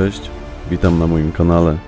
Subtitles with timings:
[0.00, 0.30] Cześć,
[0.70, 1.78] witam na moim kanale.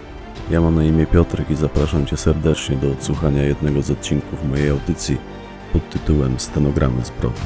[0.51, 4.71] Ja mam na imię Piotrek i zapraszam Cię serdecznie do odsłuchania jednego z odcinków mojej
[4.71, 5.19] audycji
[5.73, 7.41] pod tytułem Stenogramy zbrodni.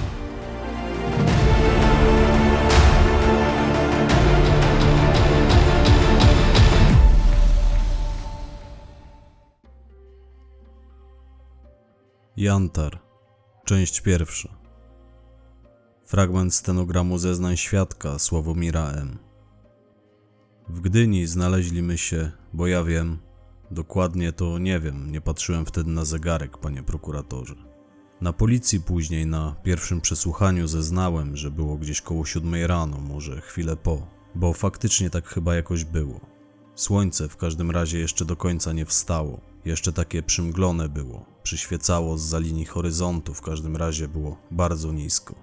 [12.36, 12.98] Jantar,
[13.64, 14.48] część pierwsza.
[16.04, 19.25] Fragment stenogramu zeznań świadka Sławomira M.
[20.68, 23.18] W Gdyni znaleźliśmy się, bo ja wiem,
[23.70, 27.54] dokładnie to nie wiem, nie patrzyłem wtedy na zegarek, panie prokuratorze.
[28.20, 33.76] Na policji później, na pierwszym przesłuchaniu zeznałem, że było gdzieś koło siódmej rano, może chwilę
[33.76, 36.20] po, bo faktycznie tak chyba jakoś było.
[36.74, 42.22] Słońce w każdym razie jeszcze do końca nie wstało, jeszcze takie przymglone było, przyświecało z
[42.22, 45.34] za linii horyzontu, w każdym razie było bardzo nisko.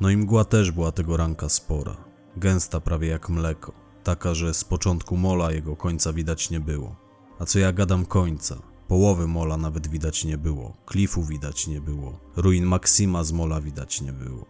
[0.00, 1.96] No i mgła też była tego ranka spora,
[2.36, 6.96] gęsta prawie jak mleko, taka, że z początku mola jego końca widać nie było.
[7.38, 8.56] A co ja gadam końca?
[8.88, 14.00] Połowy mola nawet widać nie było, klifu widać nie było, ruin Maksima z mola widać
[14.00, 14.46] nie było.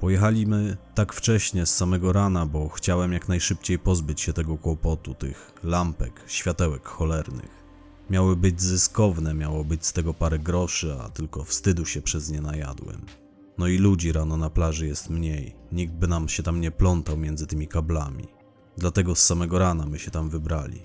[0.00, 5.52] Pojechaliśmy tak wcześnie z samego rana, bo chciałem jak najszybciej pozbyć się tego kłopotu, tych
[5.64, 7.60] lampek, światełek cholernych.
[8.10, 12.40] Miały być zyskowne, miało być z tego parę groszy, a tylko wstydu się przez nie
[12.40, 13.06] najadłem.
[13.60, 17.16] No i ludzi rano na plaży jest mniej, nikt by nam się tam nie plątał
[17.16, 18.28] między tymi kablami.
[18.78, 20.82] Dlatego z samego rana my się tam wybrali.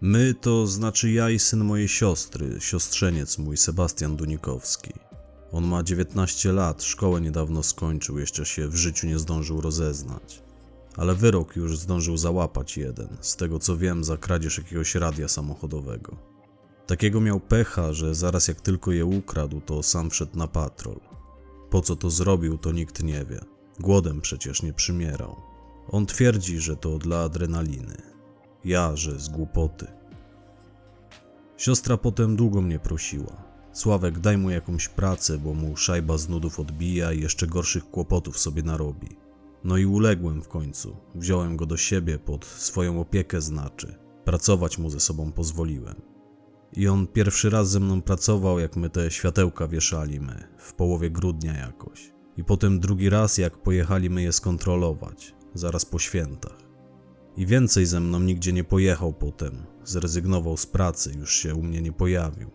[0.00, 4.92] My to znaczy ja i syn mojej siostry, siostrzeniec mój Sebastian Dunikowski.
[5.52, 10.42] On ma 19 lat, szkołę niedawno skończył, jeszcze się w życiu nie zdążył rozeznać.
[10.96, 16.16] Ale wyrok już zdążył załapać jeden, z tego co wiem, za kradzież jakiegoś radia samochodowego.
[16.86, 21.13] Takiego miał pecha, że zaraz jak tylko je ukradł, to sam wszedł na patrol.
[21.74, 23.40] Po co to zrobił, to nikt nie wie.
[23.80, 25.36] Głodem przecież nie przymierał.
[25.88, 27.96] On twierdzi, że to dla adrenaliny.
[28.64, 29.86] Ja, że z głupoty.
[31.56, 33.44] Siostra potem długo mnie prosiła.
[33.72, 38.38] Sławek, daj mu jakąś pracę, bo mu szajba z nudów odbija i jeszcze gorszych kłopotów
[38.38, 39.08] sobie narobi.
[39.64, 40.96] No i uległem w końcu.
[41.14, 43.94] Wziąłem go do siebie pod swoją opiekę, znaczy.
[44.24, 46.13] Pracować mu ze sobą pozwoliłem.
[46.76, 51.52] I on pierwszy raz ze mną pracował, jak my te światełka wieszaliśmy, w połowie grudnia
[51.58, 52.12] jakoś.
[52.36, 56.58] I potem drugi raz, jak pojechaliśmy je skontrolować, zaraz po świętach.
[57.36, 59.66] I więcej ze mną nigdzie nie pojechał potem.
[59.84, 62.50] Zrezygnował z pracy, już się u mnie nie pojawił.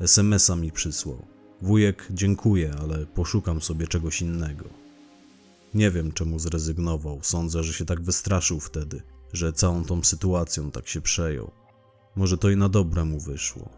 [0.00, 1.26] SMS-a mi przysłał.
[1.62, 4.64] Wujek, dziękuję, ale poszukam sobie czegoś innego.
[5.74, 7.18] Nie wiem, czemu zrezygnował.
[7.22, 9.02] Sądzę, że się tak wystraszył wtedy,
[9.32, 11.61] że całą tą sytuacją tak się przejął.
[12.16, 13.68] Może to i na dobre mu wyszło.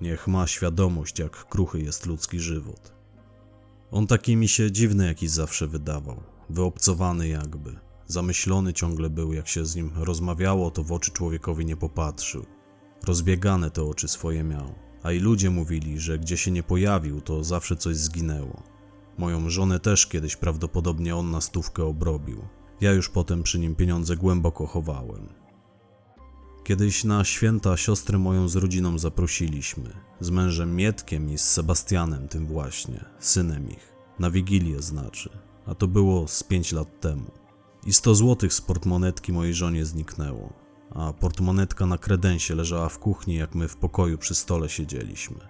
[0.00, 2.92] Niech ma świadomość, jak kruchy jest ludzki żywot.
[3.90, 7.78] On taki mi się dziwny jakiś zawsze wydawał, wyobcowany jakby.
[8.06, 12.46] Zamyślony ciągle był, jak się z nim rozmawiało, to w oczy człowiekowi nie popatrzył.
[13.06, 17.44] Rozbiegane te oczy swoje miał, a i ludzie mówili, że gdzie się nie pojawił, to
[17.44, 18.62] zawsze coś zginęło.
[19.18, 22.44] Moją żonę też kiedyś prawdopodobnie on na stówkę obrobił.
[22.80, 25.41] Ja już potem przy nim pieniądze głęboko chowałem.
[26.64, 29.90] Kiedyś na święta siostrę moją z rodziną zaprosiliśmy,
[30.20, 35.30] z mężem Mietkiem i z Sebastianem tym właśnie, synem ich, na Wigilię znaczy,
[35.66, 37.30] a to było z pięć lat temu.
[37.86, 40.52] I 100 złotych z portmonetki mojej żonie zniknęło,
[40.90, 45.40] a portmonetka na kredensie leżała w kuchni, jak my w pokoju przy stole siedzieliśmy.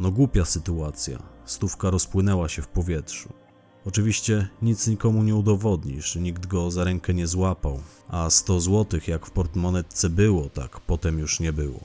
[0.00, 3.41] No głupia sytuacja, stówka rozpłynęła się w powietrzu.
[3.84, 9.26] Oczywiście nic nikomu nie udowodnisz, nikt go za rękę nie złapał, a 100 złotych jak
[9.26, 11.80] w portmonetce było, tak potem już nie było.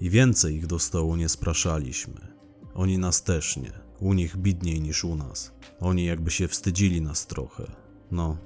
[0.00, 2.20] I więcej ich do stołu nie spraszaliśmy.
[2.74, 5.52] Oni nas też nie, u nich bidniej niż u nas.
[5.80, 7.70] Oni jakby się wstydzili nas trochę.
[8.10, 8.36] No.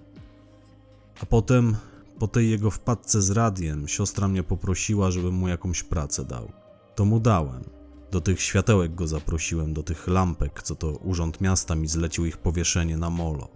[1.20, 1.76] A potem,
[2.18, 6.52] po tej jego wpadce z radiem, siostra mnie poprosiła, żebym mu jakąś pracę dał.
[6.94, 7.81] To mu dałem.
[8.12, 12.38] Do tych światełek go zaprosiłem, do tych lampek, co to urząd miasta mi zlecił ich
[12.38, 13.48] powieszenie na molo.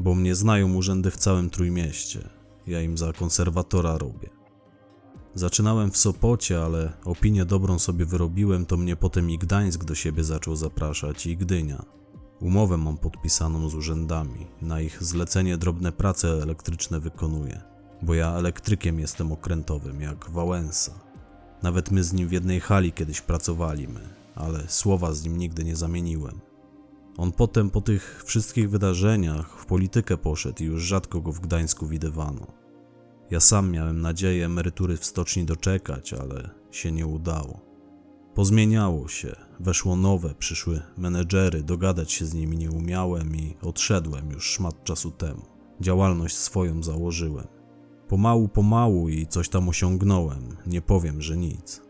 [0.00, 2.28] Bo mnie znają urzędy w całym Trójmieście.
[2.66, 4.28] Ja im za konserwatora robię.
[5.34, 10.24] Zaczynałem w Sopocie, ale opinię dobrą sobie wyrobiłem, to mnie potem i Gdańsk do siebie
[10.24, 11.84] zaczął zapraszać i Gdynia.
[12.40, 17.60] Umowę mam podpisaną z urzędami, na ich zlecenie drobne prace elektryczne wykonuję.
[18.02, 21.09] bo ja elektrykiem jestem okrętowym, jak Wałęsa.
[21.62, 24.00] Nawet my z nim w jednej hali kiedyś pracowaliśmy,
[24.34, 26.40] ale słowa z nim nigdy nie zamieniłem.
[27.16, 31.86] On potem po tych wszystkich wydarzeniach w politykę poszedł i już rzadko go w Gdańsku
[31.86, 32.46] widywano.
[33.30, 37.60] Ja sam miałem nadzieję emerytury w stoczni doczekać, ale się nie udało.
[38.34, 44.50] Pozmieniało się, weszło nowe, przyszły menedżery, dogadać się z nimi nie umiałem i odszedłem już
[44.50, 45.42] szmat czasu temu.
[45.80, 47.59] Działalność swoją założyłem.
[48.10, 51.82] Pomału, pomału i coś tam osiągnąłem, nie powiem, że nic.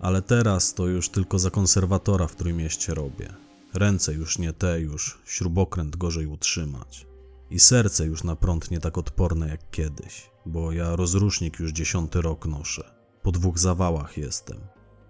[0.00, 3.34] Ale teraz to już tylko za konserwatora w Trójmieście robię.
[3.74, 7.06] Ręce już nie te, już śrubokręt gorzej utrzymać.
[7.50, 12.22] I serce już na prąd nie tak odporne jak kiedyś, bo ja rozrusznik już dziesiąty
[12.22, 12.94] rok noszę.
[13.22, 14.58] Po dwóch zawałach jestem.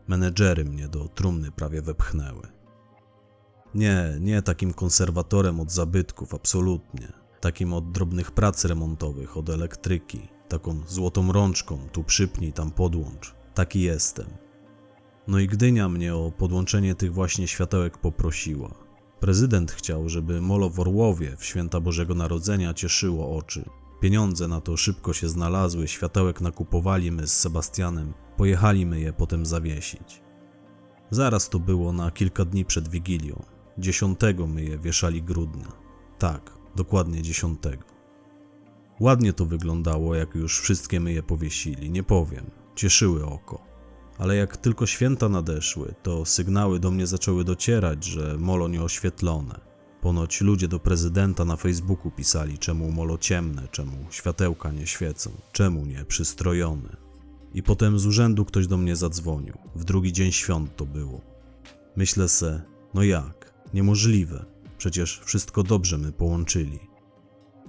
[0.08, 2.48] Menedżery mnie do trumny prawie wepchnęły.
[3.74, 7.23] Nie, nie takim konserwatorem od zabytków, absolutnie.
[7.44, 10.28] Takim od drobnych prac remontowych, od elektryki.
[10.48, 13.34] Taką złotą rączką, tu przypnij, tam podłącz.
[13.54, 14.26] Taki jestem.
[15.26, 18.74] No i Gdynia mnie o podłączenie tych właśnie światełek poprosiła.
[19.20, 23.64] Prezydent chciał, żeby molo w Orłowie w święta Bożego Narodzenia cieszyło oczy.
[24.00, 29.46] Pieniądze na to szybko się znalazły, światełek nakupowali my z Sebastianem, pojechali my je potem
[29.46, 30.22] zawiesić.
[31.10, 33.42] Zaraz to było na kilka dni przed Wigilią.
[33.78, 35.72] Dziesiątego my je wieszali grudnia.
[36.18, 37.84] Tak, dokładnie dziesiątego.
[39.00, 42.50] Ładnie to wyglądało, jak już wszystkie my je powiesili, nie powiem.
[42.74, 43.74] Cieszyły oko.
[44.18, 49.60] Ale jak tylko święta nadeszły, to sygnały do mnie zaczęły docierać, że molo nieoświetlone.
[50.00, 55.86] Ponoć ludzie do prezydenta na Facebooku pisali, czemu molo ciemne, czemu światełka nie świecą, czemu
[55.86, 56.96] nie przystrojone.
[57.54, 59.54] I potem z urzędu ktoś do mnie zadzwonił.
[59.74, 61.20] W drugi dzień świąt to było.
[61.96, 62.62] Myślę se,
[62.94, 63.54] no jak?
[63.74, 64.53] Niemożliwe.
[64.84, 66.78] Przecież wszystko dobrze my połączyli.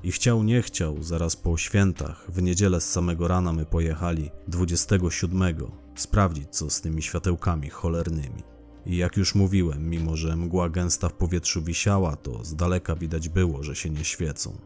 [0.03, 5.55] I chciał, nie chciał, zaraz po świętach, w niedzielę z samego rana my pojechali 27
[5.95, 8.43] sprawdzić, co z tymi światełkami cholernymi.
[8.85, 13.29] I jak już mówiłem, mimo że mgła gęsta w powietrzu wisiała, to z daleka widać
[13.29, 14.57] było, że się nie świecą.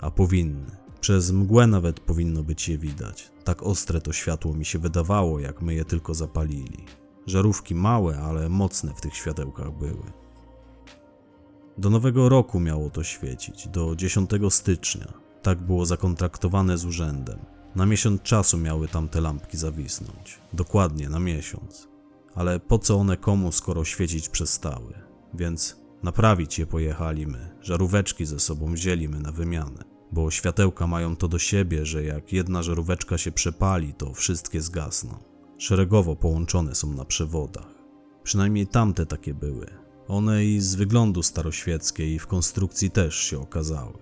[0.00, 0.76] A powinny.
[1.00, 3.30] Przez mgłę nawet powinno być je widać.
[3.44, 6.84] Tak ostre to światło mi się wydawało, jak my je tylko zapalili.
[7.26, 10.25] Żarówki małe, ale mocne w tych światełkach były.
[11.78, 15.12] Do nowego roku miało to świecić, do 10 stycznia.
[15.42, 17.38] Tak było zakontraktowane z urzędem.
[17.74, 20.38] Na miesiąc czasu miały tam te lampki zawisnąć.
[20.52, 21.88] Dokładnie na miesiąc.
[22.34, 24.94] Ale po co one komu, skoro świecić przestały?
[25.34, 29.84] Więc naprawić je pojechaliśmy, żaróweczki ze sobą wzięliśmy na wymianę.
[30.12, 35.14] Bo światełka mają to do siebie, że jak jedna żaróweczka się przepali, to wszystkie zgasną.
[35.58, 37.74] Szeregowo połączone są na przewodach.
[38.22, 39.85] Przynajmniej tamte takie były.
[40.08, 43.98] One i z wyglądu staroświeckie i w konstrukcji też się okazały.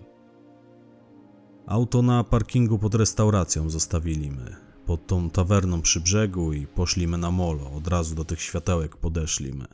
[1.67, 4.55] Auto na parkingu pod restauracją zostawiliśmy,
[4.85, 9.65] pod tą tawerną przy brzegu i poszliśmy na molo, od razu do tych światełek podeszliśmy.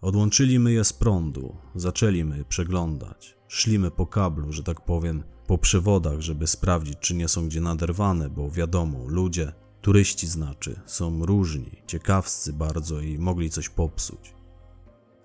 [0.00, 3.36] Odłączyliśmy je z prądu, zaczęliśmy przeglądać.
[3.48, 8.30] Szlimy po kablu, że tak powiem, po przewodach, żeby sprawdzić, czy nie są gdzie naderwane,
[8.30, 14.37] bo wiadomo, ludzie, turyści znaczy, są różni, ciekawscy bardzo i mogli coś popsuć.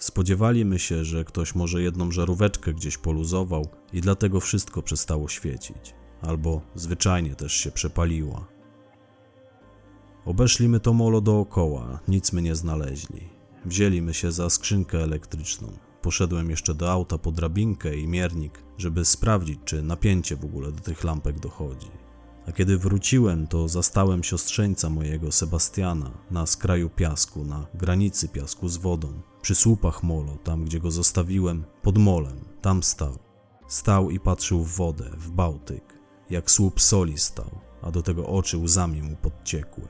[0.04, 6.62] Spodziewaliśmy się, że ktoś może jedną żaróweczkę gdzieś poluzował i dlatego wszystko przestało świecić, albo
[6.76, 8.48] zwyczajnie też się przepaliła.
[10.26, 13.30] Obeszliśmy to molo dookoła, nic my nie znaleźli.
[13.66, 15.72] Wzięliśmy się za skrzynkę elektryczną.
[16.02, 20.80] Poszedłem jeszcze do auta po drabinkę i miernik, żeby sprawdzić, czy napięcie w ogóle do
[20.80, 21.92] tych lampek dochodzi.
[22.48, 28.78] A kiedy wróciłem, to zastałem siostrzeńca mojego Sebastiana na skraju piasku, na granicy piasku z
[28.78, 33.20] wodą, przy słupach molo, tam gdzie go zostawiłem, pod molem, tam stał.
[33.68, 35.84] Stał i patrzył w wodę, w Bałtyk,
[36.30, 39.88] jak słup soli stał, a do tego oczy łzami mu podciekły.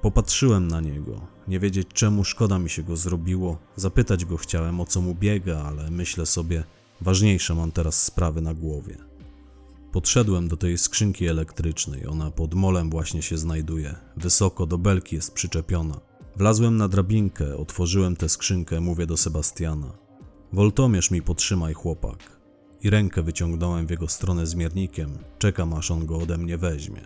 [0.00, 4.84] Popatrzyłem na niego, nie wiedzieć czemu szkoda mi się go zrobiło, zapytać go chciałem o
[4.84, 6.64] co mu biega, ale myślę sobie,
[7.00, 8.96] ważniejsze mam teraz sprawy na głowie.
[9.92, 15.34] Podszedłem do tej skrzynki elektrycznej, ona pod molem właśnie się znajduje, wysoko do belki jest
[15.34, 16.11] przyczepiona.
[16.36, 19.92] Wlazłem na drabinkę, otworzyłem tę skrzynkę, mówię do Sebastiana.
[20.52, 22.40] Woltomierz mi potrzymaj, chłopak.
[22.82, 27.02] I rękę wyciągnąłem w jego stronę z miernikiem, czekam aż on go ode mnie weźmie.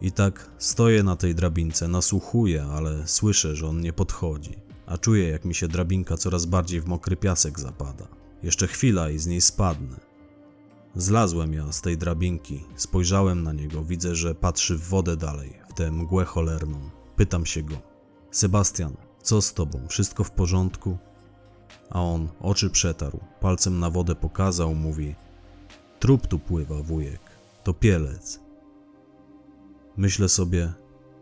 [0.00, 4.54] I tak stoję na tej drabince, nasłuchuję, ale słyszę, że on nie podchodzi,
[4.86, 8.08] a czuję, jak mi się drabinka coraz bardziej w mokry piasek zapada.
[8.42, 10.00] Jeszcze chwila i z niej spadnę.
[10.94, 15.74] Zlazłem ja z tej drabinki, spojrzałem na niego, widzę, że patrzy w wodę dalej, w
[15.74, 17.01] tę mgłę cholerną.
[17.22, 17.76] Pytam się go:
[18.30, 19.86] Sebastian, co z tobą?
[19.88, 20.98] Wszystko w porządku?
[21.90, 25.14] A on oczy przetarł, palcem na wodę pokazał, mówi:
[26.00, 27.20] Trup tu pływa, wujek.
[27.64, 28.40] topielec.
[29.96, 30.72] Myślę sobie,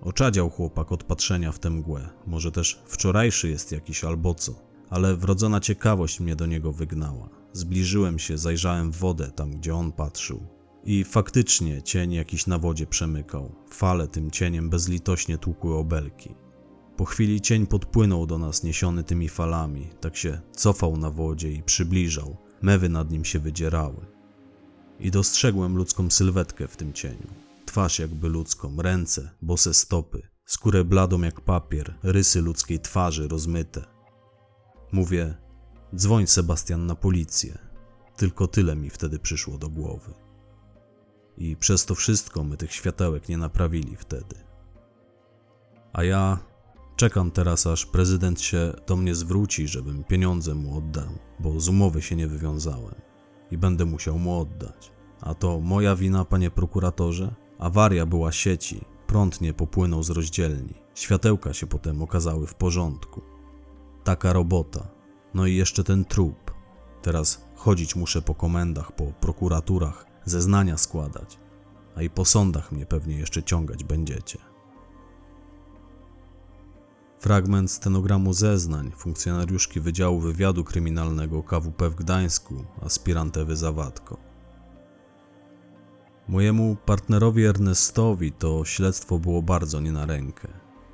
[0.02, 2.09] oczadział chłopak od patrzenia w tę mgłę.
[2.26, 4.52] Może też wczorajszy jest jakiś albo co,
[4.90, 7.28] ale wrodzona ciekawość mnie do niego wygnała.
[7.52, 10.60] Zbliżyłem się, zajrzałem w wodę, tam gdzie on patrzył.
[10.84, 13.54] I faktycznie cień jakiś na wodzie przemykał.
[13.70, 16.34] Fale tym cieniem bezlitośnie tłukły obelki.
[16.96, 21.62] Po chwili cień podpłynął do nas niesiony tymi falami, tak się cofał na wodzie i
[21.62, 22.37] przybliżał.
[22.62, 24.06] Mewy nad nim się wydzierały.
[25.00, 27.26] I dostrzegłem ludzką sylwetkę w tym cieniu.
[27.66, 33.84] Twarz jakby ludzką, ręce, bose stopy, skórę bladą jak papier, rysy ludzkiej twarzy rozmyte.
[34.92, 35.34] Mówię,
[35.94, 37.58] dzwoń Sebastian na policję.
[38.16, 40.14] Tylko tyle mi wtedy przyszło do głowy.
[41.38, 44.37] I przez to wszystko my tych światełek nie naprawili wtedy.
[45.92, 46.38] A ja
[46.96, 51.08] czekam teraz, aż prezydent się do mnie zwróci, żebym pieniądze mu oddał,
[51.40, 52.94] bo z umowy się nie wywiązałem
[53.50, 54.92] i będę musiał mu oddać.
[55.20, 57.34] A to moja wina, panie prokuratorze?
[57.58, 63.22] Awaria była sieci, prąd nie popłynął z rozdzielni, światełka się potem okazały w porządku.
[64.04, 64.88] Taka robota.
[65.34, 66.50] No i jeszcze ten trup.
[67.02, 71.39] Teraz chodzić muszę po komendach, po prokuraturach, zeznania składać,
[71.97, 74.39] a i po sądach mnie pewnie jeszcze ciągać będziecie.
[77.19, 84.17] Fragment stenogramu zeznań funkcjonariuszki Wydziału Wywiadu Kryminalnego KWP w Gdańsku, aspirant Ewy Zawadko.
[86.29, 90.49] Mojemu partnerowi Ernestowi to śledztwo było bardzo nie na rękę.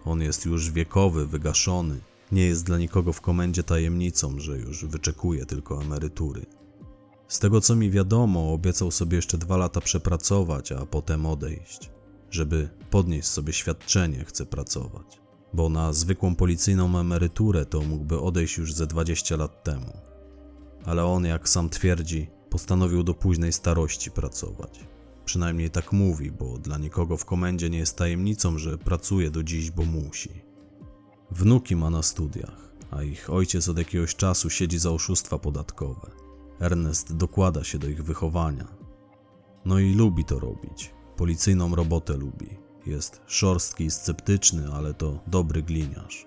[0.04, 2.00] On jest już wiekowy, wygaszony,
[2.32, 6.46] nie jest dla nikogo w komendzie tajemnicą, że już wyczekuje tylko emerytury.
[7.28, 11.90] Z tego co mi wiadomo, obiecał sobie jeszcze dwa lata przepracować, a potem odejść.
[12.30, 15.20] Żeby podnieść sobie świadczenie, chce pracować.
[15.54, 19.92] Bo na zwykłą policyjną emeryturę to mógłby odejść już ze 20 lat temu.
[20.84, 24.80] Ale on, jak sam twierdzi, postanowił do późnej starości pracować.
[25.24, 29.70] Przynajmniej tak mówi, bo dla nikogo w komendzie nie jest tajemnicą, że pracuje do dziś,
[29.70, 30.30] bo musi.
[31.30, 36.25] Wnuki ma na studiach, a ich ojciec od jakiegoś czasu siedzi za oszustwa podatkowe.
[36.60, 38.66] Ernest dokłada się do ich wychowania.
[39.64, 40.94] No i lubi to robić.
[41.16, 42.48] Policyjną robotę lubi.
[42.86, 46.26] Jest szorstki i sceptyczny, ale to dobry gliniarz.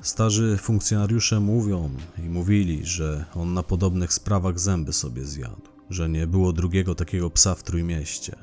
[0.00, 6.26] Starzy funkcjonariusze mówią i mówili, że on na podobnych sprawach zęby sobie zjadł, że nie
[6.26, 8.36] było drugiego takiego psa w Trójmieście.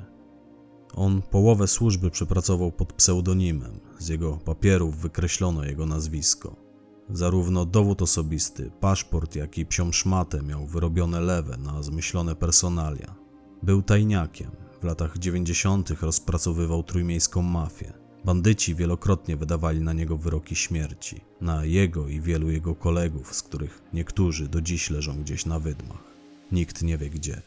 [0.93, 6.70] On połowę służby przepracował pod pseudonimem, z jego papierów wykreślono jego nazwisko.
[7.09, 13.15] Zarówno dowód osobisty, paszport, jak i psią szmatę miał wyrobione lewe na zmyślone personalia.
[13.63, 14.51] Był tajniakiem.
[14.81, 15.89] W latach 90.
[15.89, 17.93] rozpracowywał trójmiejską mafię.
[18.25, 23.81] Bandyci wielokrotnie wydawali na niego wyroki śmierci, na jego i wielu jego kolegów, z których
[23.93, 26.03] niektórzy do dziś leżą gdzieś na wydmach.
[26.51, 27.41] Nikt nie wie gdzie.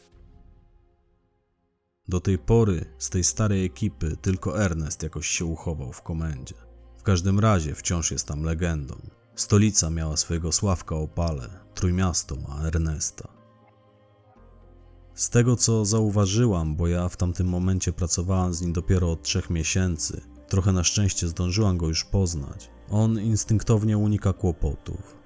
[2.09, 6.55] Do tej pory z tej starej ekipy tylko Ernest jakoś się uchował w komendzie.
[6.99, 8.97] W każdym razie wciąż jest tam legendą.
[9.37, 13.29] Stolica miała swojego Sławka Opale, Trójmiasto ma Ernesta.
[15.15, 19.51] Z tego co zauważyłam, bo ja w tamtym momencie pracowałam z nim dopiero od trzech
[19.51, 25.17] miesięcy, trochę na szczęście zdążyłam go już poznać, on instynktownie unika kłopotów.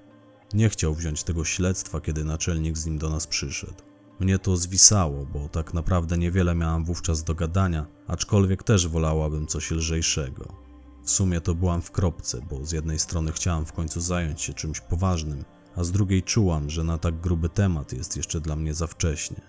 [0.55, 3.83] Nie chciał wziąć tego śledztwa, kiedy naczelnik z nim do nas przyszedł.
[4.21, 9.71] Mnie to zwisało, bo tak naprawdę niewiele miałam wówczas do gadania, aczkolwiek też wolałabym coś
[9.71, 10.68] lżejszego.
[11.09, 14.55] W sumie to byłam w kropce, bo z jednej strony chciałam w końcu zająć się
[14.55, 15.45] czymś poważnym,
[15.77, 19.41] a z drugiej czułam, że na tak gruby temat jest jeszcze dla mnie za wcześnie.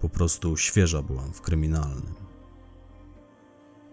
[0.00, 2.14] Po prostu świeża byłam w kryminalnym.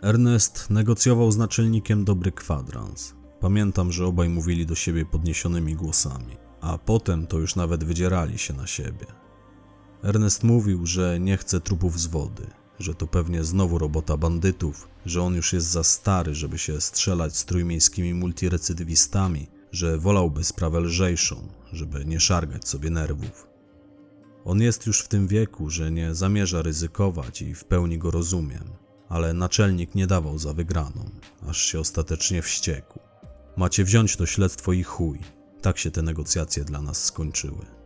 [0.01, 3.13] Ernest negocjował z naczelnikiem dobry kwadrans.
[3.39, 8.53] Pamiętam, że obaj mówili do siebie podniesionymi głosami, a potem to już nawet wydzierali się
[8.53, 9.05] na siebie.
[10.03, 15.21] Ernest mówił, że nie chce trupów z wody, że to pewnie znowu robota bandytów, że
[15.21, 21.47] on już jest za stary, żeby się strzelać z trójmiejskimi multirecydywistami, że wolałby sprawę lżejszą,
[21.73, 23.47] żeby nie szargać sobie nerwów.
[24.45, 28.63] On jest już w tym wieku, że nie zamierza ryzykować i w pełni go rozumiem,
[29.09, 31.09] ale naczelnik nie dawał za wygraną,
[31.47, 32.99] aż się ostatecznie wściekł.
[33.57, 35.19] Macie wziąć to śledztwo i chuj.
[35.61, 37.80] Tak się te negocjacje dla nas skończyły.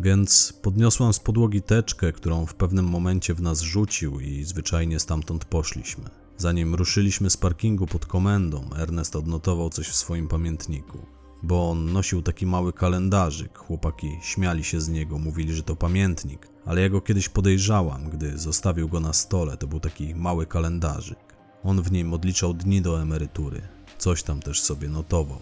[0.00, 5.44] Więc podniosłam z podłogi teczkę, którą w pewnym momencie w nas rzucił i zwyczajnie stamtąd
[5.44, 6.04] poszliśmy.
[6.36, 10.98] Zanim ruszyliśmy z parkingu pod komendą, Ernest odnotował coś w swoim pamiętniku.
[11.42, 16.48] Bo on nosił taki mały kalendarzyk, chłopaki śmiali się z niego, mówili, że to pamiętnik,
[16.64, 21.18] ale ja go kiedyś podejrzałam, gdy zostawił go na stole, to był taki mały kalendarzyk.
[21.64, 23.62] On w nim odliczał dni do emerytury,
[23.98, 25.40] coś tam też sobie notował,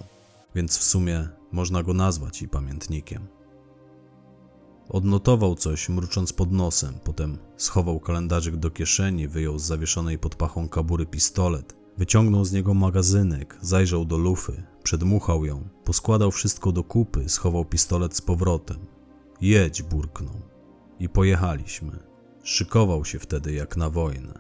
[0.55, 3.27] więc w sumie można go nazwać i pamiętnikiem.
[4.89, 10.69] Odnotował coś, mrucząc pod nosem, potem schował kalendarzyk do kieszeni, wyjął z zawieszonej pod pachą
[10.69, 17.29] kabury pistolet, wyciągnął z niego magazynek, zajrzał do lufy, przedmuchał ją, poskładał wszystko do kupy,
[17.29, 18.87] schował pistolet z powrotem.
[19.41, 20.43] Jedź, burknął.
[20.99, 21.99] I pojechaliśmy.
[22.43, 24.39] Szykował się wtedy jak na wojnę.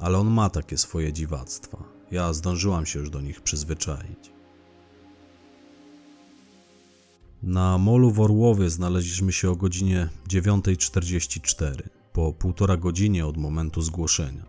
[0.00, 1.84] Ale on ma takie swoje dziwactwa.
[2.10, 4.35] Ja zdążyłam się już do nich przyzwyczaić.
[7.42, 14.46] Na molu w Orłowie znaleźliśmy się o godzinie 9.44, po półtora godzinie od momentu zgłoszenia.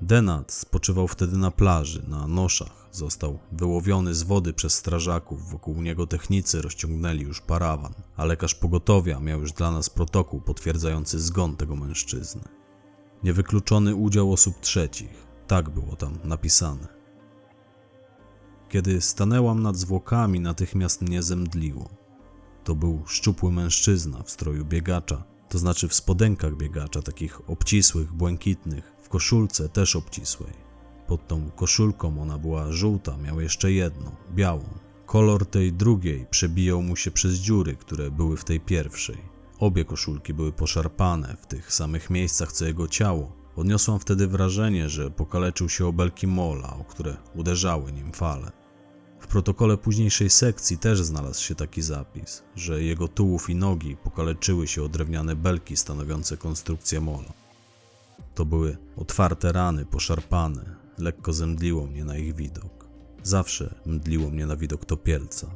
[0.00, 2.88] Denat spoczywał wtedy na plaży, na noszach.
[2.92, 5.50] Został wyłowiony z wody przez strażaków.
[5.50, 11.20] Wokół niego technicy rozciągnęli już parawan, a lekarz pogotowia miał już dla nas protokół potwierdzający
[11.20, 12.42] zgon tego mężczyzny.
[13.22, 15.26] Niewykluczony udział osób trzecich.
[15.46, 16.88] Tak było tam napisane.
[18.68, 21.99] Kiedy stanęłam nad zwłokami, natychmiast mnie zemdliło.
[22.64, 28.92] To był szczupły mężczyzna w stroju biegacza, to znaczy w spodenkach biegacza, takich obcisłych, błękitnych,
[29.02, 30.52] w koszulce też obcisłej.
[31.06, 34.64] Pod tą koszulką ona była żółta, miał jeszcze jedną, białą.
[35.06, 39.18] Kolor tej drugiej przebijał mu się przez dziury, które były w tej pierwszej.
[39.58, 43.32] Obie koszulki były poszarpane w tych samych miejscach co jego ciało.
[43.56, 48.59] Odniosłam wtedy wrażenie, że pokaleczył się o belki mola, o które uderzały nim fale.
[49.30, 54.82] Protokole późniejszej sekcji też znalazł się taki zapis, że jego tułów i nogi pokaleczyły się
[54.82, 57.32] o drewniane belki stanowiące konstrukcję mola.
[58.34, 62.86] To były otwarte rany, poszarpane, lekko zemdliło mnie na ich widok.
[63.22, 65.46] Zawsze mdliło mnie na widok topielca.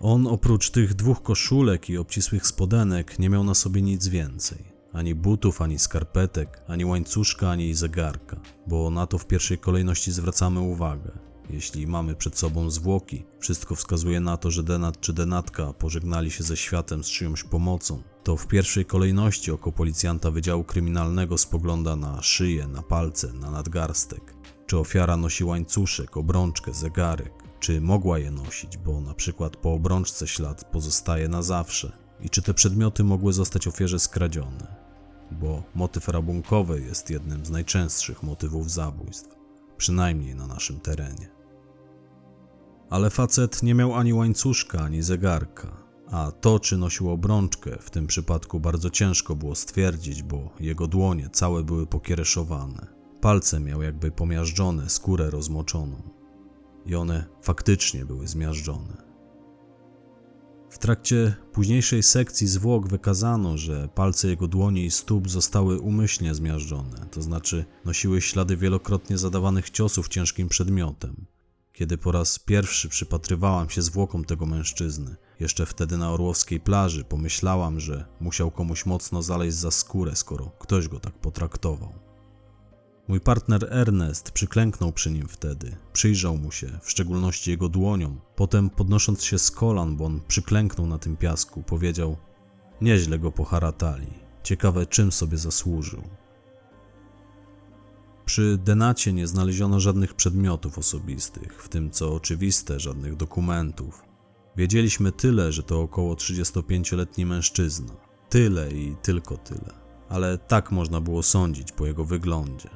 [0.00, 4.64] On oprócz tych dwóch koszulek i obcisłych spodenek nie miał na sobie nic więcej.
[4.92, 10.60] Ani butów, ani skarpetek, ani łańcuszka, ani zegarka, bo na to w pierwszej kolejności zwracamy
[10.60, 11.25] uwagę.
[11.50, 16.44] Jeśli mamy przed sobą zwłoki, wszystko wskazuje na to, że denat czy denatka pożegnali się
[16.44, 22.22] ze światem z czyjąś pomocą, to w pierwszej kolejności oko policjanta Wydziału Kryminalnego spogląda na
[22.22, 24.34] szyję, na palce, na nadgarstek.
[24.66, 30.26] Czy ofiara nosi łańcuszek, obrączkę, zegarek, czy mogła je nosić, bo na przykład po obrączce
[30.26, 34.76] ślad pozostaje na zawsze, i czy te przedmioty mogły zostać ofierze skradzione,
[35.30, 39.36] bo motyw rabunkowy jest jednym z najczęstszych motywów zabójstw,
[39.76, 41.35] przynajmniej na naszym terenie.
[42.90, 48.06] Ale facet nie miał ani łańcuszka, ani zegarka, a to, czy nosił obrączkę, w tym
[48.06, 52.86] przypadku bardzo ciężko było stwierdzić, bo jego dłonie całe były pokiereszowane.
[53.20, 56.02] Palce miał jakby pomiażdżone, skórę rozmoczoną.
[56.86, 59.06] I one faktycznie były zmiażdżone.
[60.70, 67.06] W trakcie późniejszej sekcji zwłok wykazano, że palce jego dłoni i stóp zostały umyślnie zmiażdżone,
[67.10, 71.26] to znaczy nosiły ślady wielokrotnie zadawanych ciosów ciężkim przedmiotem.
[71.76, 77.80] Kiedy po raz pierwszy przypatrywałam się zwłokom tego mężczyzny, jeszcze wtedy na orłowskiej plaży, pomyślałam,
[77.80, 81.92] że musiał komuś mocno zaleźć za skórę, skoro ktoś go tak potraktował.
[83.08, 88.20] Mój partner Ernest przyklęknął przy nim wtedy, przyjrzał mu się, w szczególności jego dłoniom.
[88.36, 92.16] Potem, podnosząc się z kolan, bo on przyklęknął na tym piasku, powiedział:
[92.80, 94.08] Nieźle go poharatali.
[94.42, 96.02] Ciekawe, czym sobie zasłużył.
[98.26, 104.02] Przy denacie nie znaleziono żadnych przedmiotów osobistych, w tym co oczywiste, żadnych dokumentów.
[104.56, 107.92] Wiedzieliśmy tyle, że to około 35-letni mężczyzna.
[108.28, 109.74] Tyle i tylko tyle.
[110.08, 112.70] Ale tak można było sądzić po jego wyglądzie.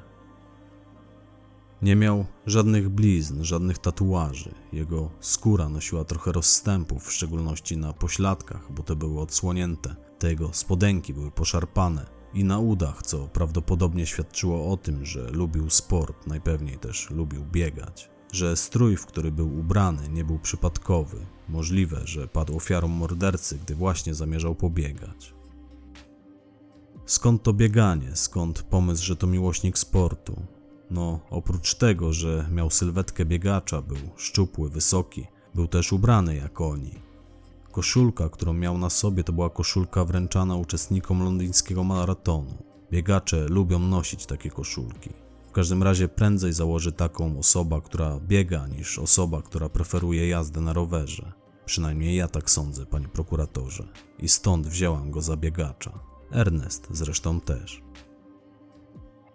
[1.83, 4.55] Nie miał żadnych blizn, żadnych tatuaży.
[4.73, 9.97] Jego skóra nosiła trochę rozstępów, w szczególności na pośladkach, bo te były odsłonięte.
[10.19, 15.71] Te jego spodenki były poszarpane i na udach, co prawdopodobnie świadczyło o tym, że lubił
[15.71, 18.11] sport, najpewniej też lubił biegać.
[18.33, 21.27] Że strój, w który był ubrany, nie był przypadkowy.
[21.49, 25.35] Możliwe, że padł ofiarą mordercy, gdy właśnie zamierzał pobiegać.
[27.07, 28.17] Skąd to bieganie?
[28.17, 30.43] Skąd pomysł, że to miłośnik sportu?
[30.91, 37.10] No, oprócz tego, że miał sylwetkę biegacza, był szczupły, wysoki, był też ubrany jak oni.
[37.73, 42.63] Koszulka, którą miał na sobie, to była koszulka wręczana uczestnikom londyńskiego maratonu.
[42.91, 45.11] Biegacze lubią nosić takie koszulki.
[45.49, 50.73] W każdym razie prędzej założy taką osoba, która biega, niż osoba, która preferuje jazdę na
[50.73, 51.33] rowerze.
[51.65, 53.89] Przynajmniej ja tak sądzę, panie prokuratorze.
[54.19, 55.99] I stąd wzięłam go za biegacza.
[56.33, 57.83] Ernest zresztą też.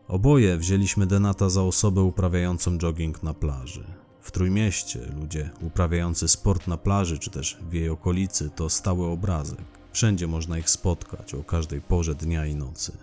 [0.07, 4.04] Oboje wzięliśmy Denata za osobę uprawiającą jogging na plaży.
[4.25, 9.65] W Trójmieście ludzie uprawiający sport na plaży czy też w jej okolicy to stały obrazek.
[9.91, 12.97] Wszędzie można ich spotkać o każdej porze dnia i nocy.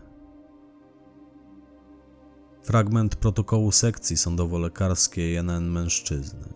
[2.63, 6.49] Fragment protokołu sekcji sądowo-lekarskiej NN mężczyzny.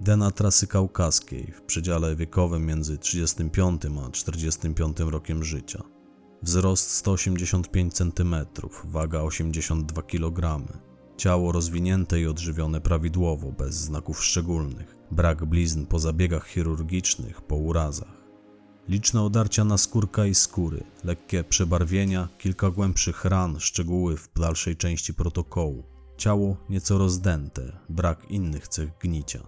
[0.00, 5.82] Dena trasy kaukaskiej w przedziale wiekowym między 35 a 45 rokiem życia.
[6.42, 8.34] Wzrost 185 cm,
[8.84, 10.62] waga 82 kg.
[11.18, 14.96] Ciało rozwinięte i odżywione prawidłowo, bez znaków szczególnych.
[15.10, 18.24] Brak blizn po zabiegach chirurgicznych, po urazach.
[18.88, 25.14] Liczne odarcia na skórka i skóry, lekkie przebarwienia, kilka głębszych ran, szczegóły w dalszej części
[25.14, 25.84] protokołu.
[26.16, 29.40] Ciało nieco rozdęte, brak innych cech gnicia.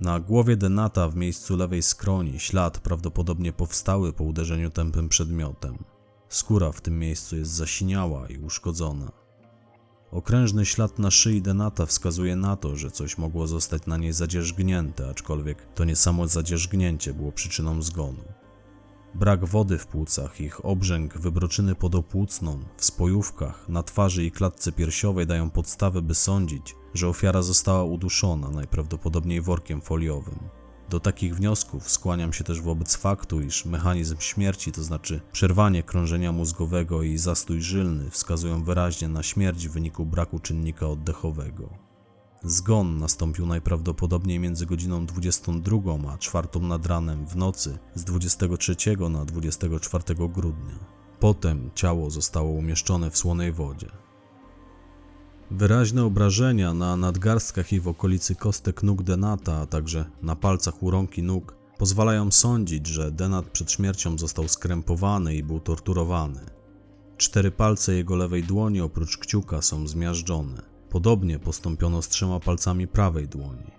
[0.00, 5.78] Na głowie Denata w miejscu lewej skroni ślad prawdopodobnie powstały po uderzeniu tępym przedmiotem.
[6.28, 9.20] Skóra w tym miejscu jest zasiniała i uszkodzona.
[10.12, 15.10] Okrężny ślad na szyi Denata wskazuje na to, że coś mogło zostać na niej zadzierzgnięte,
[15.10, 18.24] aczkolwiek to nie samo zadzierzgnięcie było przyczyną zgonu.
[19.14, 25.26] Brak wody w płucach, ich obrzęk, wybroczyny podopłucną, w spojówkach, na twarzy i klatce piersiowej
[25.26, 30.38] dają podstawy, by sądzić, że ofiara została uduszona, najprawdopodobniej workiem foliowym.
[30.90, 36.32] Do takich wniosków skłaniam się też wobec faktu, iż mechanizm śmierci, to znaczy przerwanie krążenia
[36.32, 41.68] mózgowego i zastój żylny, wskazują wyraźnie na śmierć w wyniku braku czynnika oddechowego.
[42.42, 45.78] Zgon nastąpił najprawdopodobniej między godziną 22
[46.12, 48.76] a 4 nad ranem w nocy z 23
[49.10, 50.78] na 24 grudnia.
[51.20, 54.09] Potem ciało zostało umieszczone w słonej wodzie.
[55.50, 60.90] Wyraźne obrażenia na nadgarstkach i w okolicy kostek nóg Denata, a także na palcach u
[60.90, 66.40] rąk i nóg pozwalają sądzić, że Denat przed śmiercią został skrępowany i był torturowany.
[67.16, 70.62] Cztery palce jego lewej dłoni oprócz kciuka są zmiażdżone.
[70.90, 73.70] Podobnie postąpiono z trzema palcami prawej dłoni.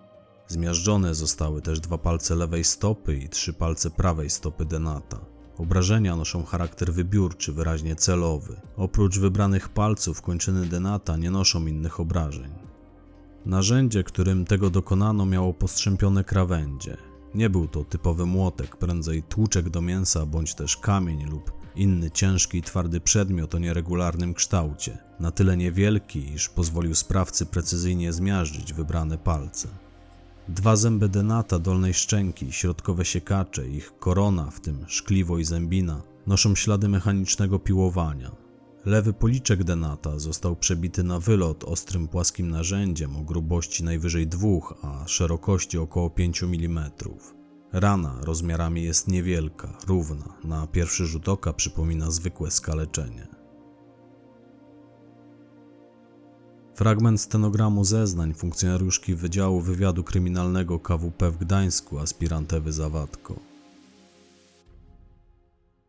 [0.48, 5.31] Zmiażdżone zostały też dwa palce lewej stopy i trzy palce prawej stopy Denata.
[5.58, 8.62] Obrażenia noszą charakter wybiórczy, wyraźnie celowy.
[8.78, 12.52] Oprócz wybranych palców kończyny Denata nie noszą innych obrażeń.
[13.46, 16.98] Narzędzie, którym tego dokonano, miało postrzępione krawędzie.
[17.36, 22.58] Nie był to typowy młotek, prędzej tłuczek do mięsa bądź też kamień lub inny ciężki
[22.58, 29.18] i twardy przedmiot o nieregularnym kształcie, na tyle niewielki, iż pozwolił sprawcy precyzyjnie zmiażdżyć wybrane
[29.18, 29.68] palce.
[30.50, 36.56] Dwa zęby denata dolnej szczęki, środkowe siekacze, ich korona, w tym szkliwo i zębina, noszą
[36.56, 38.32] ślady mechanicznego piłowania.
[38.86, 44.48] Lewy policzek denata został przebity na wylot ostrym płaskim narzędziem o grubości najwyżej 2,
[44.82, 46.92] a szerokości około 5 mm.
[47.74, 53.28] Rana rozmiarami jest niewielka, równa, na pierwszy rzut oka przypomina zwykłe skaleczenie.
[56.82, 63.40] Fragment stenogramu zeznań funkcjonariuszki Wydziału Wywiadu Kryminalnego KWP w Gdańsku, aspirant Ewy Zawadko.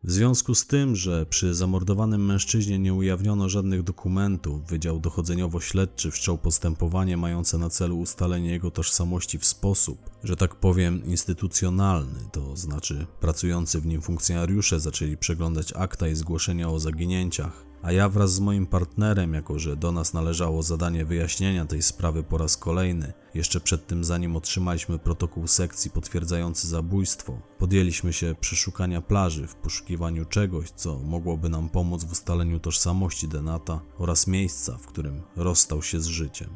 [0.03, 6.37] W związku z tym, że przy zamordowanym mężczyźnie nie ujawniono żadnych dokumentów, Wydział Dochodzeniowo-Śledczy wszczął
[6.37, 13.05] postępowanie mające na celu ustalenie jego tożsamości w sposób, że tak powiem, instytucjonalny, to znaczy
[13.19, 18.39] pracujący w nim funkcjonariusze zaczęli przeglądać akta i zgłoszenia o zaginięciach, a ja wraz z
[18.39, 23.59] moim partnerem, jako że do nas należało zadanie wyjaśnienia tej sprawy po raz kolejny, jeszcze
[23.59, 30.69] przed tym zanim otrzymaliśmy protokół sekcji potwierdzający zabójstwo, podjęliśmy się przeszukania plaży w poszukiwaniu czegoś,
[30.69, 36.05] co mogłoby nam pomóc w ustaleniu tożsamości Denata oraz miejsca, w którym rozstał się z
[36.05, 36.49] życiem.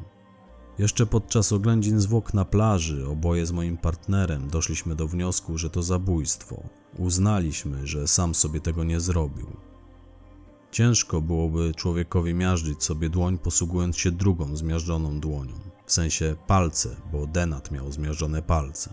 [0.78, 5.82] Jeszcze podczas oględzin zwłok na plaży, oboje z moim partnerem doszliśmy do wniosku, że to
[5.82, 6.62] zabójstwo.
[6.98, 9.67] Uznaliśmy, że sam sobie tego nie zrobił.
[10.70, 15.54] Ciężko byłoby człowiekowi miażdżyć sobie dłoń, posługując się drugą zmiażdżoną dłonią.
[15.86, 18.92] W sensie palce, bo Denat miał zmiażdżone palce.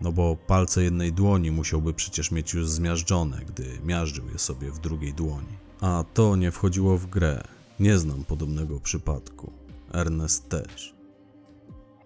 [0.00, 4.78] No bo palce jednej dłoni musiałby przecież mieć już zmiażdżone, gdy miażdżył je sobie w
[4.78, 5.58] drugiej dłoni.
[5.80, 7.44] A to nie wchodziło w grę.
[7.80, 9.52] Nie znam podobnego przypadku.
[9.92, 10.99] Ernest też.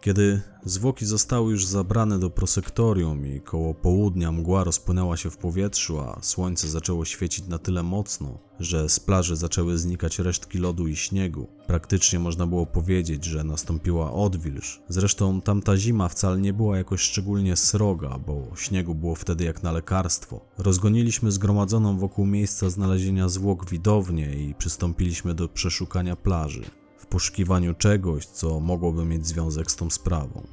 [0.05, 6.01] Kiedy zwłoki zostały już zabrane do prosektorium i koło południa mgła rozpłynęła się w powietrzu,
[6.01, 10.97] a słońce zaczęło świecić na tyle mocno, że z plaży zaczęły znikać resztki lodu i
[10.97, 14.81] śniegu, praktycznie można było powiedzieć, że nastąpiła odwilż.
[14.89, 19.73] Zresztą tamta zima wcale nie była jakoś szczególnie sroga, bo śniegu było wtedy jak na
[19.73, 20.41] lekarstwo.
[20.59, 26.65] Rozgoniliśmy zgromadzoną wokół miejsca znalezienia zwłok widownię i przystąpiliśmy do przeszukania plaży
[27.05, 30.47] w poszukiwaniu czegoś, co mogłoby mieć związek z tą sprawą.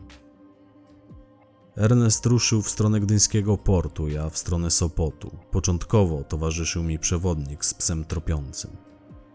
[1.77, 5.37] Ernest ruszył w stronę gdyńskiego portu, ja w stronę Sopotu.
[5.51, 8.71] Początkowo towarzyszył mi przewodnik z psem tropiącym.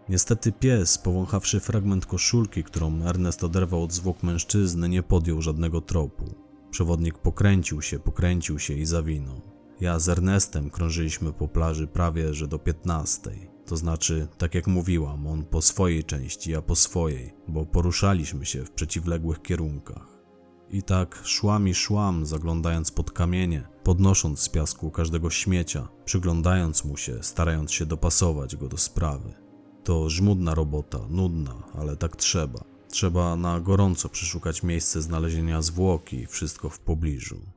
[0.08, 6.34] Niestety pies, powąchawszy fragment koszulki, którą Ernest oderwał od zwłok mężczyzny, nie podjął żadnego tropu.
[6.70, 9.40] Przewodnik pokręcił się, pokręcił się i zawinął.
[9.80, 13.55] Ja z Ernestem krążyliśmy po plaży prawie że do piętnastej.
[13.66, 18.64] To znaczy, tak jak mówiłam, on po swojej części, ja po swojej, bo poruszaliśmy się
[18.64, 20.16] w przeciwległych kierunkach.
[20.70, 26.96] I tak szłam i szłam, zaglądając pod kamienie, podnosząc z piasku każdego śmiecia, przyglądając mu
[26.96, 29.34] się, starając się dopasować go do sprawy.
[29.84, 32.64] To żmudna robota, nudna, ale tak trzeba.
[32.88, 37.55] Trzeba na gorąco przeszukać miejsce znalezienia zwłoki wszystko w pobliżu.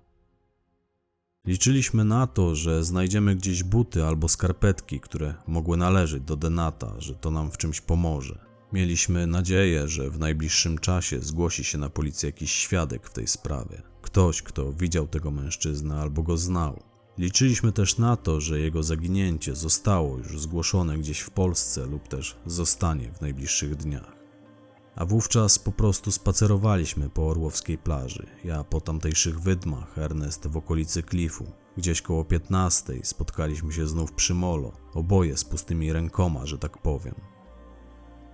[1.50, 7.16] Liczyliśmy na to, że znajdziemy gdzieś buty albo skarpetki, które mogły należeć do Denata, że
[7.16, 8.40] to nam w czymś pomoże.
[8.74, 13.82] Mieliśmy nadzieję, że w najbliższym czasie zgłosi się na policję jakiś świadek w tej sprawie.
[14.02, 16.84] Ktoś, kto widział tego mężczyznę albo go znał.
[17.18, 22.36] Liczyliśmy też na to, że jego zaginięcie zostało już zgłoszone gdzieś w Polsce lub też
[22.46, 24.19] zostanie w najbliższych dniach.
[25.00, 28.28] A wówczas po prostu spacerowaliśmy po Orłowskiej plaży.
[28.44, 31.46] Ja po tamtejszych wydmach, Ernest w okolicy klifu.
[31.78, 37.16] Gdzieś koło 15 spotkaliśmy się znów przy molo, oboje z pustymi rękoma, że tak powiem.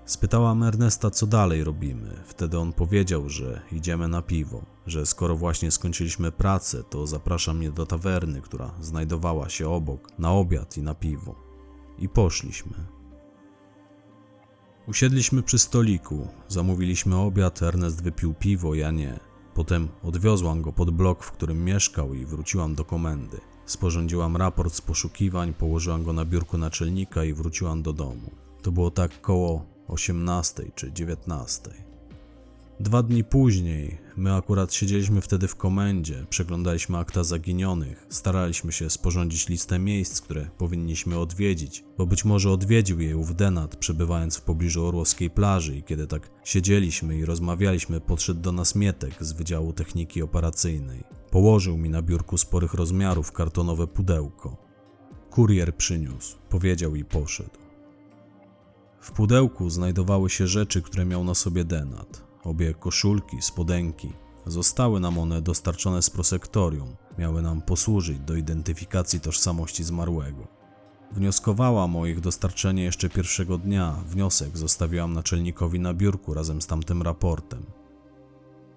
[0.05, 2.23] Spytałam Ernesta, co dalej robimy.
[2.25, 7.71] Wtedy on powiedział, że idziemy na piwo, że skoro właśnie skończyliśmy pracę, to zaprasza mnie
[7.71, 11.35] do tawerny, która znajdowała się obok, na obiad i na piwo.
[11.97, 12.94] I poszliśmy.
[14.87, 19.19] Usiedliśmy przy stoliku, zamówiliśmy obiad, Ernest wypił piwo, ja nie.
[19.53, 23.37] Potem odwiozłam go pod blok, w którym mieszkał i wróciłam do komendy.
[23.65, 28.31] Sporządziłam raport z poszukiwań, położyłam go na biurku naczelnika i wróciłam do domu.
[28.61, 31.84] To było tak koło 18 czy 19.
[32.79, 39.49] Dwa dni później, my akurat siedzieliśmy wtedy w komendzie, przeglądaliśmy akta zaginionych, staraliśmy się sporządzić
[39.49, 44.85] listę miejsc, które powinniśmy odwiedzić, bo być może odwiedził je ów Denat, przebywając w pobliżu
[44.85, 50.21] Orłowskiej plaży i kiedy tak siedzieliśmy i rozmawialiśmy, podszedł do nas Mietek z Wydziału Techniki
[50.21, 51.03] Operacyjnej.
[51.31, 54.57] Położył mi na biurku sporych rozmiarów kartonowe pudełko.
[55.29, 57.57] Kurier przyniósł, powiedział i poszedł.
[59.01, 62.24] W pudełku znajdowały się rzeczy, które miał na sobie Denat.
[62.45, 64.13] Obie koszulki, spodenki.
[64.45, 66.95] Zostały nam one dostarczone z prosektorium.
[67.17, 70.47] Miały nam posłużyć do identyfikacji tożsamości zmarłego.
[71.11, 73.95] Wnioskowałam o ich dostarczenie jeszcze pierwszego dnia.
[74.07, 77.63] Wniosek zostawiłam naczelnikowi na biurku razem z tamtym raportem.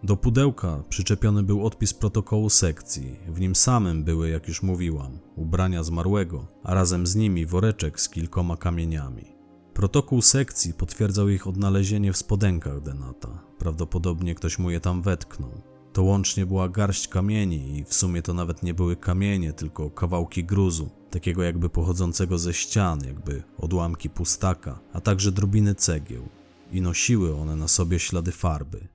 [0.03, 3.17] Do pudełka przyczepiony był odpis protokołu sekcji.
[3.29, 8.09] W nim samym były, jak już mówiłam, ubrania zmarłego, a razem z nimi woreczek z
[8.09, 9.38] kilkoma kamieniami.
[9.79, 13.43] Protokół sekcji potwierdzał ich odnalezienie w spodenkach Denata.
[13.59, 15.51] Prawdopodobnie ktoś mu je tam wetknął.
[15.93, 20.45] To łącznie była garść kamieni i w sumie to nawet nie były kamienie, tylko kawałki
[20.45, 26.29] gruzu, takiego jakby pochodzącego ze ścian, jakby odłamki pustaka, a także drobiny cegieł.
[26.73, 28.89] I nosiły one na sobie ślady farby.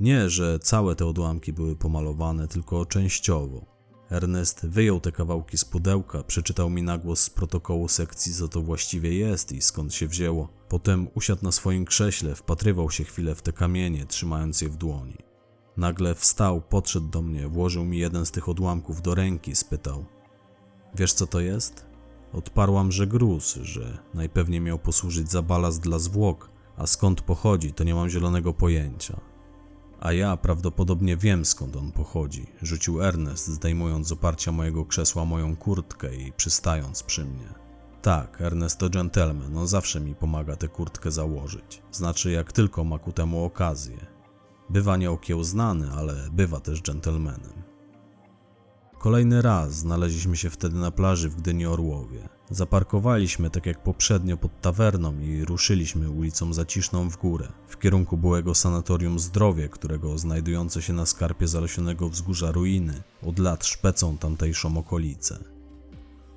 [0.00, 3.69] Nie, że całe te odłamki były pomalowane, tylko częściowo.
[4.10, 8.62] Ernest wyjął te kawałki z pudełka, przeczytał mi na głos z protokołu sekcji, co to
[8.62, 10.48] właściwie jest i skąd się wzięło.
[10.68, 15.16] Potem usiadł na swoim krześle, wpatrywał się chwilę w te kamienie, trzymając je w dłoni.
[15.76, 20.04] Nagle wstał, podszedł do mnie, włożył mi jeden z tych odłamków do ręki, spytał:
[20.94, 21.86] Wiesz co to jest?
[22.32, 27.84] Odparłam, że gruz, że najpewniej miał posłużyć za balast dla zwłok, a skąd pochodzi, to
[27.84, 29.29] nie mam zielonego pojęcia.
[30.00, 35.56] A ja prawdopodobnie wiem skąd on pochodzi, rzucił Ernest, zdejmując z oparcia mojego krzesła moją
[35.56, 37.54] kurtkę i przystając przy mnie.
[38.02, 41.82] Tak, Ernest to gentleman, on zawsze mi pomaga tę kurtkę założyć.
[41.92, 44.06] Znaczy, jak tylko ma ku temu okazję.
[44.70, 47.59] Bywa nieokiełznany, ale bywa też gentlemanem.
[49.00, 52.28] Kolejny raz znaleźliśmy się wtedy na plaży w Gdyni Orłowie.
[52.50, 58.54] Zaparkowaliśmy tak jak poprzednio pod tawerną i ruszyliśmy ulicą Zaciszną w górę, w kierunku byłego
[58.54, 65.38] sanatorium Zdrowie, którego znajdujące się na skarpie zalesionego wzgórza ruiny od lat szpecą tamtejszą okolicę.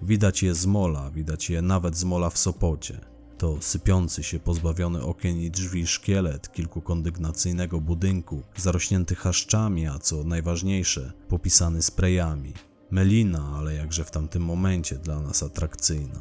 [0.01, 3.12] Widać je z mola, widać je nawet z mola w Sopocie.
[3.43, 11.13] To sypiący się pozbawiony okien i drzwi szkielet kilkukondygnacyjnego budynku, zarośnięty chaszczami, a co najważniejsze,
[11.27, 12.53] popisany sprayami.
[12.91, 16.19] Melina, ale jakże w tamtym momencie dla nas atrakcyjna.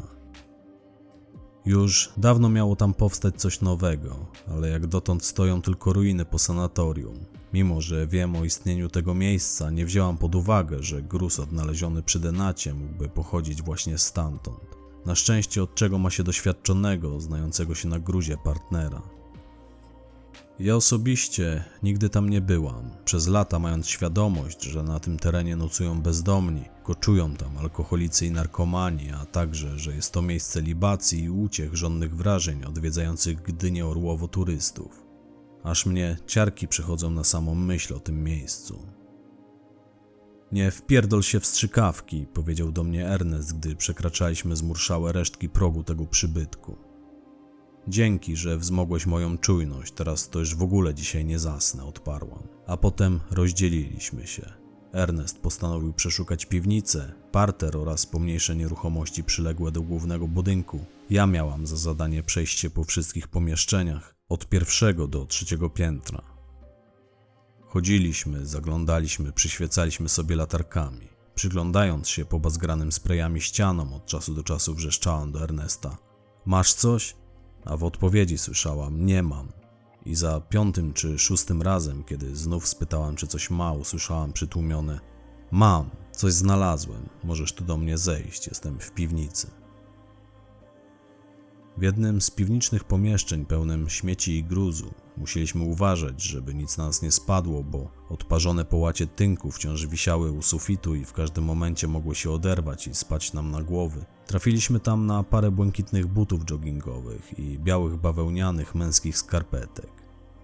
[1.64, 7.14] Już dawno miało tam powstać coś nowego, ale jak dotąd stoją tylko ruiny po sanatorium.
[7.52, 12.20] Mimo, że wiem o istnieniu tego miejsca, nie wzięłam pod uwagę, że gruz odnaleziony przy
[12.20, 14.71] Denacie mógłby pochodzić właśnie stamtąd.
[15.06, 19.02] Na szczęście od czego ma się doświadczonego, znającego się na gruzie partnera.
[20.58, 22.90] Ja osobiście nigdy tam nie byłam.
[23.04, 29.10] Przez lata mając świadomość, że na tym terenie nocują bezdomni, koczują tam alkoholicy i narkomani,
[29.10, 35.02] a także, że jest to miejsce libacji i uciech żonnych wrażeń odwiedzających Gdynię Orłowo turystów.
[35.62, 39.01] Aż mnie ciarki przychodzą na samą myśl o tym miejscu.
[40.52, 46.06] Nie wpierdol się w strzykawki, powiedział do mnie Ernest, gdy przekraczaliśmy zmurszałe resztki progu tego
[46.06, 46.76] przybytku.
[47.88, 52.42] Dzięki, że wzmogłeś moją czujność, teraz to już w ogóle dzisiaj nie zasnę, odparłam.
[52.66, 54.52] A potem rozdzieliliśmy się.
[54.92, 60.84] Ernest postanowił przeszukać piwnicę, parter oraz pomniejsze nieruchomości przyległe do głównego budynku.
[61.10, 66.31] Ja miałam za zadanie przejście po wszystkich pomieszczeniach, od pierwszego do trzeciego piętra.
[67.72, 71.08] Chodziliśmy, zaglądaliśmy, przyświecaliśmy sobie latarkami.
[71.35, 75.98] Przyglądając się pobazgranym sprayami ścianom, od czasu do czasu wrzeszczałam do Ernesta.
[76.46, 77.16] Masz coś?
[77.64, 79.52] A w odpowiedzi słyszałam, nie mam.
[80.06, 85.00] I za piątym czy szóstym razem, kiedy znów spytałam, czy coś ma, usłyszałam przytłumione:
[85.50, 89.62] Mam, coś znalazłem, możesz tu do mnie zejść, jestem w piwnicy.
[91.76, 97.02] W jednym z piwniczych pomieszczeń pełnym śmieci i gruzu musieliśmy uważać, żeby nic na nas
[97.02, 102.14] nie spadło, bo odparzone połacie tynku wciąż wisiały u sufitu i w każdym momencie mogły
[102.14, 104.04] się oderwać i spać nam na głowy.
[104.26, 110.01] Trafiliśmy tam na parę błękitnych butów joggingowych i białych bawełnianych męskich skarpetek.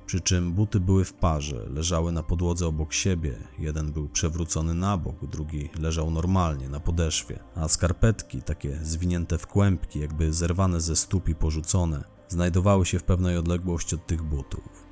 [0.09, 3.39] Przy czym buty były w parze, leżały na podłodze obok siebie.
[3.59, 9.47] Jeden był przewrócony na bok, drugi leżał normalnie na podeszwie, a skarpetki, takie zwinięte w
[9.47, 14.85] kłębki, jakby zerwane ze stóp i porzucone, znajdowały się w pewnej odległości od tych butów.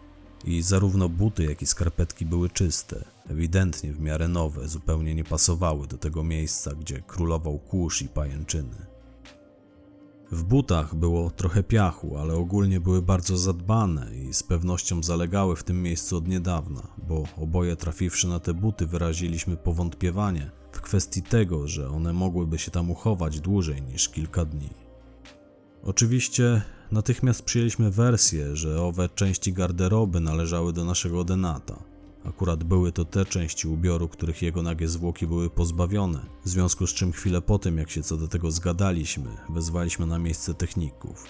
[0.44, 5.86] I zarówno buty, jak i skarpetki były czyste, ewidentnie w miarę nowe, zupełnie nie pasowały
[5.86, 8.95] do tego miejsca, gdzie królował kurz i pajęczyny.
[10.30, 15.64] W butach było trochę piachu, ale ogólnie były bardzo zadbane i z pewnością zalegały w
[15.64, 21.68] tym miejscu od niedawna, bo oboje trafiwszy na te buty wyraziliśmy powątpiewanie w kwestii tego,
[21.68, 24.70] że one mogłyby się tam uchować dłużej niż kilka dni.
[25.82, 26.62] Oczywiście
[26.92, 31.95] natychmiast przyjęliśmy wersję, że owe części garderoby należały do naszego denata.
[32.28, 36.94] Akurat były to te części ubioru, których jego nagie zwłoki były pozbawione, w związku z
[36.94, 41.24] czym chwilę po tym, jak się co do tego zgadaliśmy, wezwaliśmy na miejsce techników.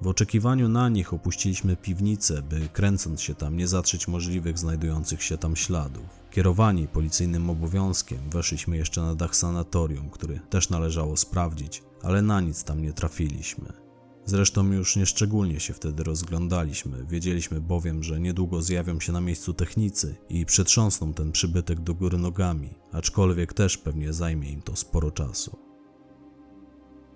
[0.00, 5.38] W oczekiwaniu na nich opuściliśmy piwnicę, by kręcąc się tam nie zatrzeć możliwych znajdujących się
[5.38, 6.04] tam śladów.
[6.30, 12.64] Kierowani policyjnym obowiązkiem weszliśmy jeszcze na dach sanatorium, który też należało sprawdzić, ale na nic
[12.64, 13.81] tam nie trafiliśmy.
[14.24, 20.16] Zresztą już nieszczególnie się wtedy rozglądaliśmy, wiedzieliśmy bowiem, że niedługo zjawią się na miejscu technicy
[20.28, 25.58] i przetrząsną ten przybytek do góry nogami, aczkolwiek też pewnie zajmie im to sporo czasu.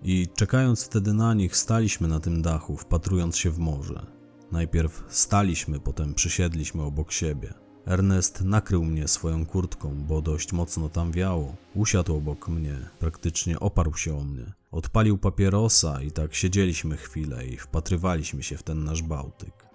[0.03, 4.07] I czekając wtedy na nich, staliśmy na tym dachu, wpatrując się w morze.
[4.53, 7.66] Najpierw staliśmy, potem przysiedliśmy obok siebie.
[7.87, 11.57] Ernest nakrył mnie swoją kurtką, bo dość mocno tam wiało.
[11.75, 14.53] Usiadł obok mnie, praktycznie oparł się o mnie.
[14.71, 19.67] Odpalił papierosa i tak siedzieliśmy chwilę i wpatrywaliśmy się w ten nasz Bałtyk.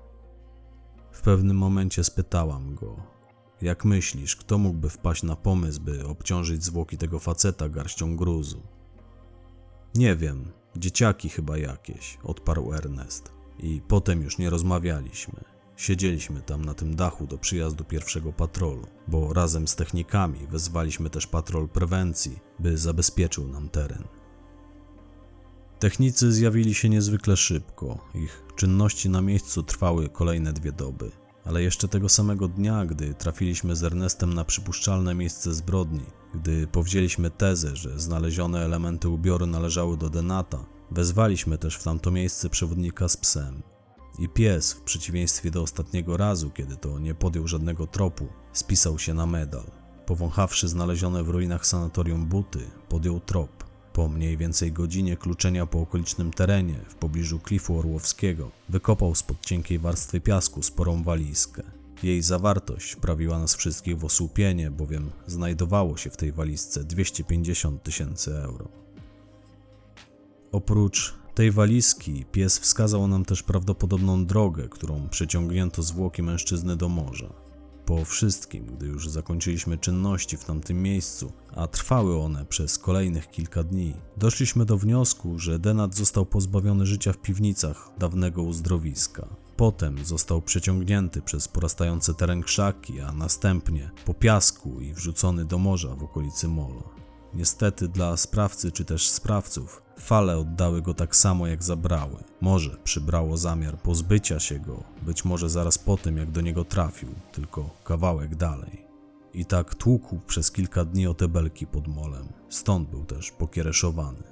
[1.12, 2.95] W pewnym momencie spytałam go:
[3.62, 8.62] Jak myślisz, kto mógłby wpaść na pomysł, by obciążyć zwłoki tego faceta garścią gruzu?
[9.95, 13.32] Nie wiem, dzieciaki chyba jakieś, odparł Ernest.
[13.60, 15.43] I potem już nie rozmawialiśmy.
[15.82, 21.28] Siedzieliśmy tam na tym dachu do przyjazdu pierwszego patrolu, bo razem z technikami wezwaliśmy też
[21.28, 24.04] patrol prewencji, by zabezpieczył nam teren.
[25.80, 28.00] Technicy zjawili się niezwykle szybko.
[28.15, 31.12] Ich czynności na miejscu trwały kolejne dwie doby.
[31.46, 37.30] Ale jeszcze tego samego dnia, gdy trafiliśmy z Ernestem na przypuszczalne miejsce zbrodni, gdy powzięliśmy
[37.30, 43.17] tezę, że znalezione elementy ubioru należały do Denata, wezwaliśmy też w tamto miejsce przewodnika z
[43.17, 43.71] psem.
[44.19, 49.13] I pies, w przeciwieństwie do ostatniego razu, kiedy to nie podjął żadnego tropu, spisał się
[49.13, 49.63] na medal.
[50.06, 53.63] Powąchawszy znalezione w ruinach sanatorium buty, podjął trop.
[53.93, 59.80] Po mniej więcej godzinie kluczenia po okolicznym terenie, w pobliżu klifu orłowskiego, wykopał spod cienkiej
[59.80, 61.63] warstwy piasku sporą walizkę.
[62.04, 68.38] Jej zawartość prawiła nas wszystkich w osłupienie, bowiem znajdowało się w tej walizce 250 tysięcy
[68.38, 68.67] euro.
[70.52, 77.34] Oprócz tej walizki pies wskazał nam też prawdopodobną drogę, którą przeciągnięto zwłoki mężczyzny do morza.
[77.86, 83.63] Po wszystkim, gdy już zakończyliśmy czynności w tamtym miejscu, a trwały one przez kolejnych kilka
[83.63, 89.28] dni, doszliśmy do wniosku, że Denat został pozbawiony życia w piwnicach dawnego uzdrowiska.
[89.58, 95.96] Potem został przeciągnięty przez porastający teren krzaki, a następnie po piasku i wrzucony do morza
[95.96, 96.84] w okolicy Molo.
[97.34, 102.23] Niestety dla sprawcy czy też sprawców fale oddały go tak samo jak zabrały.
[102.42, 107.10] Może przybrało zamiar pozbycia się go, być może zaraz po tym jak do niego trafił,
[107.32, 108.86] tylko kawałek dalej.
[109.34, 114.23] I tak tłukł przez kilka dni o te belki pod molem, stąd był też pokiereszowany.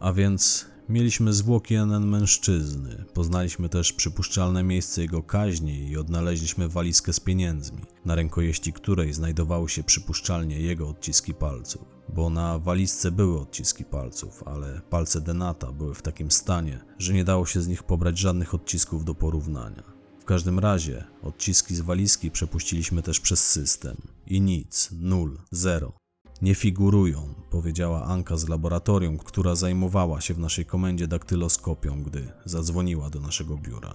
[0.00, 3.04] A więc mieliśmy zwłoki NN mężczyzny.
[3.14, 9.68] Poznaliśmy też przypuszczalne miejsce jego kaźni i odnaleźliśmy walizkę z pieniędzmi, na rękojeści której znajdowały
[9.68, 11.84] się przypuszczalnie jego odciski palców.
[12.08, 17.24] Bo na walizce były odciski palców, ale palce Denata były w takim stanie, że nie
[17.24, 19.82] dało się z nich pobrać żadnych odcisków do porównania.
[20.20, 23.96] W każdym razie odciski z walizki przepuściliśmy też przez system.
[24.26, 26.01] I nic, nul, zero.
[26.42, 33.10] Nie figurują, powiedziała Anka z laboratorium, która zajmowała się w naszej komendzie daktyloskopią, gdy zadzwoniła
[33.10, 33.94] do naszego biura.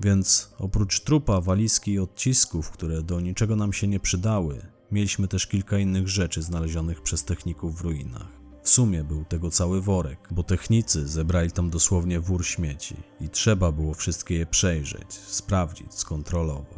[0.00, 5.46] Więc oprócz trupa, walizki i odcisków, które do niczego nam się nie przydały, mieliśmy też
[5.46, 8.28] kilka innych rzeczy znalezionych przez techników w ruinach.
[8.62, 13.72] W sumie był tego cały worek, bo technicy zebrali tam dosłownie wór śmieci i trzeba
[13.72, 16.77] było wszystkie je przejrzeć, sprawdzić, skontrolować.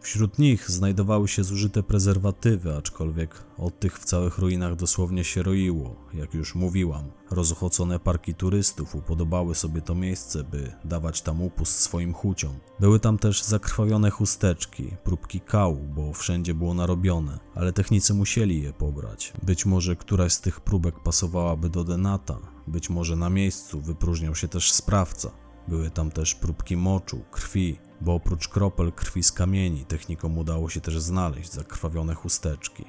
[0.00, 5.96] Wśród nich znajdowały się zużyte prezerwatywy, aczkolwiek od tych w całych ruinach dosłownie się roiło.
[6.14, 12.14] Jak już mówiłam, rozochocone parki turystów upodobały sobie to miejsce, by dawać tam upust swoim
[12.14, 12.54] chuciom.
[12.80, 18.72] Były tam też zakrwawione chusteczki, próbki kału, bo wszędzie było narobione, ale technicy musieli je
[18.72, 19.32] pobrać.
[19.42, 24.48] Być może któraś z tych próbek pasowałaby do denata, być może na miejscu wypróżniał się
[24.48, 25.30] też sprawca.
[25.68, 30.80] Były tam też próbki moczu, krwi, bo oprócz kropel krwi z kamieni technikom udało się
[30.80, 32.84] też znaleźć zakrwawione chusteczki.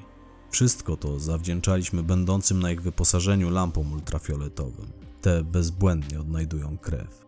[0.51, 4.91] Wszystko to zawdzięczaliśmy będącym na ich wyposażeniu lampom ultrafioletowym.
[5.21, 7.25] Te bezbłędnie odnajdują krew.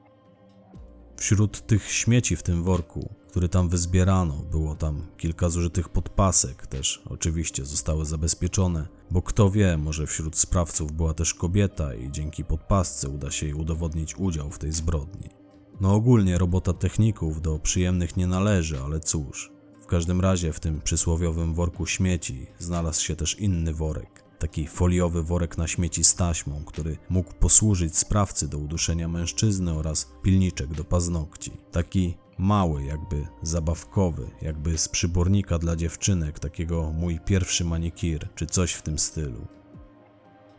[1.17, 7.03] Wśród tych śmieci w tym worku, który tam wyzbierano, było tam kilka zużytych podpasek, też
[7.09, 13.09] oczywiście zostały zabezpieczone, bo kto wie, może wśród sprawców była też kobieta i dzięki podpasce
[13.09, 15.40] uda się jej udowodnić udział w tej zbrodni.
[15.82, 19.51] No ogólnie robota techników do przyjemnych nie należy, ale cóż.
[19.82, 24.23] W każdym razie w tym przysłowiowym worku śmieci znalazł się też inny worek.
[24.39, 30.11] Taki foliowy worek na śmieci z taśmą, który mógł posłużyć sprawcy do uduszenia mężczyzny oraz
[30.23, 31.51] pilniczek do paznokci.
[31.71, 38.73] Taki mały, jakby zabawkowy, jakby z przybornika dla dziewczynek, takiego mój pierwszy manikir, czy coś
[38.73, 39.47] w tym stylu.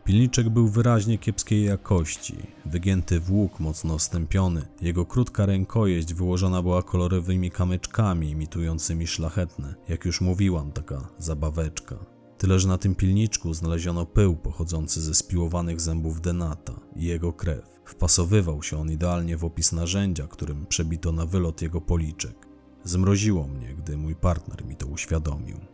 [0.05, 2.35] Pilniczek był wyraźnie kiepskiej jakości,
[2.65, 10.21] wygięty włók mocno stępiony, jego krótka rękojeść wyłożona była kolorowymi kamyczkami imitującymi szlachetne, jak już
[10.21, 11.95] mówiłam, taka zabaweczka.
[12.37, 17.65] Tyle, że na tym pilniczku znaleziono pył pochodzący ze spiłowanych zębów denata i jego krew.
[17.85, 22.47] Wpasowywał się on idealnie w opis narzędzia, którym przebito na wylot jego policzek.
[22.83, 25.72] Zmroziło mnie, gdy mój partner mi to uświadomił.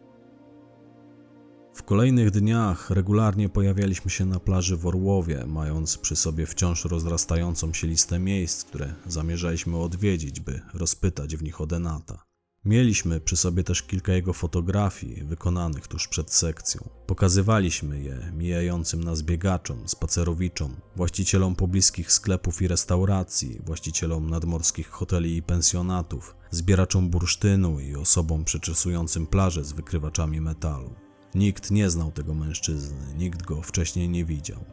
[1.79, 7.73] W kolejnych dniach regularnie pojawialiśmy się na plaży w Orłowie, mając przy sobie wciąż rozrastającą
[7.73, 12.23] się listę miejsc, które zamierzaliśmy odwiedzić, by rozpytać w nich o Denata.
[12.65, 16.89] Mieliśmy przy sobie też kilka jego fotografii wykonanych tuż przed sekcją.
[17.07, 25.43] Pokazywaliśmy je mijającym nas biegaczom, spacerowiczom, właścicielom pobliskich sklepów i restauracji, właścicielom nadmorskich hoteli i
[25.43, 31.08] pensjonatów, zbieraczom bursztynu i osobom przeczesującym plaże z wykrywaczami metalu.
[31.35, 34.65] Nikt nie znał tego mężczyzny, nikt go wcześniej nie widział.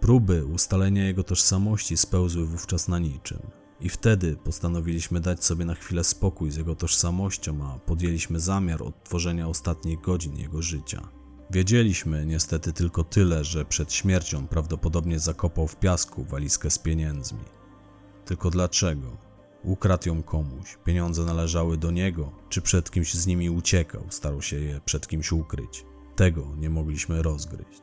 [0.00, 3.38] Próby ustalenia jego tożsamości spełzły wówczas na niczym.
[3.80, 9.48] I wtedy postanowiliśmy dać sobie na chwilę spokój z jego tożsamością, a podjęliśmy zamiar odtworzenia
[9.48, 11.08] ostatnich godzin jego życia.
[11.50, 17.44] Wiedzieliśmy niestety tylko tyle, że przed śmiercią prawdopodobnie zakopał w piasku walizkę z pieniędzmi.
[18.24, 19.27] Tylko dlaczego?
[19.68, 24.56] Ukradł ją komuś, pieniądze należały do niego, czy przed kimś z nimi uciekał, starał się
[24.56, 25.84] je przed kimś ukryć.
[26.16, 27.82] Tego nie mogliśmy rozgryźć.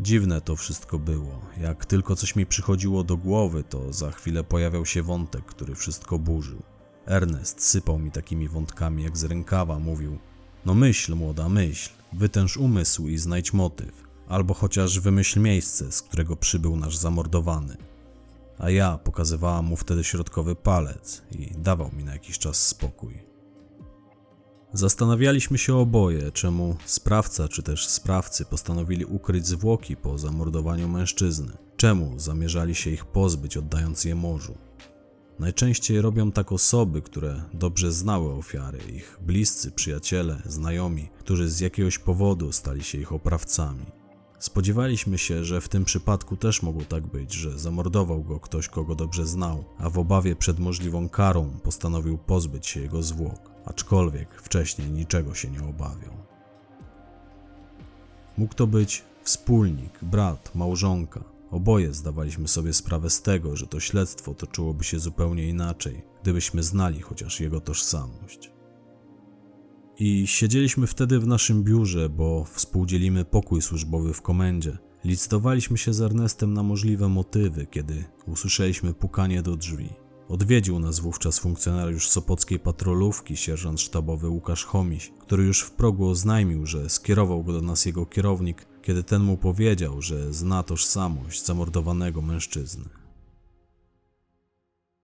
[0.00, 1.40] Dziwne to wszystko było.
[1.60, 6.18] Jak tylko coś mi przychodziło do głowy, to za chwilę pojawiał się wątek, który wszystko
[6.18, 6.62] burzył.
[7.06, 10.18] Ernest sypał mi takimi wątkami jak z rękawa, mówił:
[10.66, 16.36] No myśl, młoda, myśl, wytęż umysł i znajdź motyw, albo chociaż wymyśl miejsce, z którego
[16.36, 17.89] przybył nasz zamordowany.
[18.60, 23.30] A ja pokazywałam mu wtedy środkowy palec i dawał mi na jakiś czas spokój.
[24.72, 31.52] Zastanawialiśmy się oboje, czemu sprawca czy też sprawcy postanowili ukryć zwłoki po zamordowaniu mężczyzny.
[31.76, 34.54] Czemu zamierzali się ich pozbyć, oddając je morzu?
[35.38, 41.98] Najczęściej robią tak osoby, które dobrze znały ofiary, ich bliscy, przyjaciele, znajomi, którzy z jakiegoś
[41.98, 43.99] powodu stali się ich oprawcami.
[44.40, 48.94] Spodziewaliśmy się, że w tym przypadku też mogło tak być, że zamordował go ktoś, kogo
[48.94, 54.90] dobrze znał, a w obawie przed możliwą karą postanowił pozbyć się jego zwłok, aczkolwiek wcześniej
[54.90, 56.12] niczego się nie obawiał.
[58.38, 61.24] Mógł to być wspólnik, brat, małżonka.
[61.50, 67.00] Oboje zdawaliśmy sobie sprawę z tego, że to śledztwo toczyłoby się zupełnie inaczej, gdybyśmy znali
[67.00, 68.59] chociaż jego tożsamość.
[70.02, 74.78] I siedzieliśmy wtedy w naszym biurze, bo współdzielimy pokój służbowy w komendzie.
[75.04, 79.88] Licytowaliśmy się z Ernestem na możliwe motywy, kiedy usłyszeliśmy pukanie do drzwi.
[80.28, 86.66] Odwiedził nas wówczas funkcjonariusz sopockiej patrolówki, sierżant sztabowy Łukasz Chomiś, który już w progu oznajmił,
[86.66, 92.22] że skierował go do nas jego kierownik, kiedy ten mu powiedział, że zna tożsamość zamordowanego
[92.22, 92.99] mężczyzny.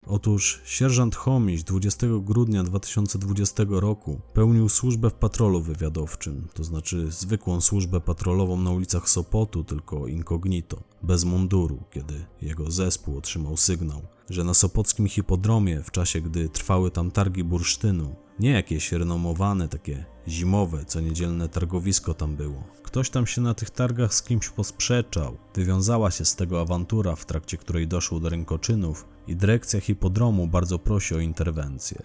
[0.09, 7.61] Otóż sierżant Chomiś 20 grudnia 2020 roku pełnił służbę w patrolu wywiadowczym, to znaczy zwykłą
[7.61, 14.45] służbę patrolową na ulicach Sopotu, tylko incognito, bez munduru, kiedy jego zespół otrzymał sygnał, że
[14.45, 20.85] na sopockim hipodromie w czasie gdy trwały tam targi bursztynu, nie jakieś renomowane, takie zimowe,
[20.85, 22.65] co niedzielne targowisko tam było.
[22.83, 25.37] Ktoś tam się na tych targach z kimś posprzeczał.
[25.55, 30.79] Wywiązała się z tego awantura, w trakcie której doszło do rękoczynów i dyrekcja hipodromu bardzo
[30.79, 32.03] prosi o interwencję.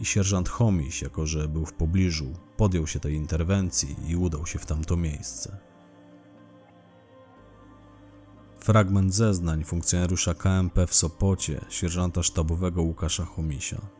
[0.00, 4.58] I sierżant Chomiś, jako że był w pobliżu, podjął się tej interwencji i udał się
[4.58, 5.58] w tamto miejsce.
[8.60, 13.99] Fragment zeznań funkcjonariusza KMP w Sopocie, sierżanta sztabowego Łukasza Chomisia.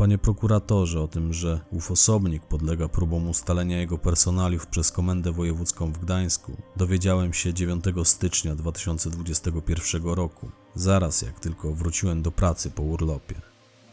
[0.00, 5.92] Panie prokuratorze, o tym, że ów osobnik podlega próbom ustalenia jego personaliów przez Komendę Wojewódzką
[5.92, 12.82] w Gdańsku, dowiedziałem się 9 stycznia 2021 roku, zaraz jak tylko wróciłem do pracy po
[12.82, 13.34] urlopie.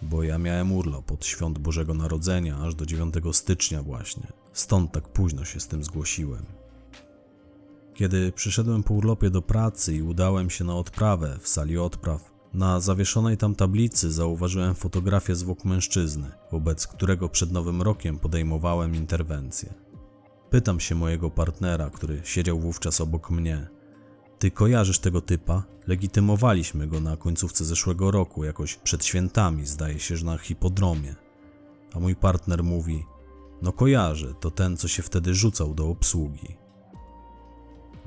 [0.02, 5.08] Bo ja miałem urlop od świąt Bożego Narodzenia aż do 9 stycznia właśnie, stąd tak
[5.08, 6.46] późno się z tym zgłosiłem.
[7.94, 12.80] Kiedy przyszedłem po urlopie do pracy i udałem się na odprawę w sali odpraw, na
[12.80, 19.74] zawieszonej tam tablicy zauważyłem fotografię zwłok mężczyzny, wobec którego przed Nowym Rokiem podejmowałem interwencję.
[20.50, 23.68] Pytam się mojego partnera, który siedział wówczas obok mnie.
[24.40, 25.64] Ty kojarzysz tego typa?
[25.88, 31.16] Legitymowaliśmy go na końcówce zeszłego roku, jakoś przed świętami, zdaje się, że na hipodromie.
[31.94, 33.06] A mój partner mówi:
[33.62, 36.67] No kojarzę, to ten, co się wtedy rzucał do obsługi.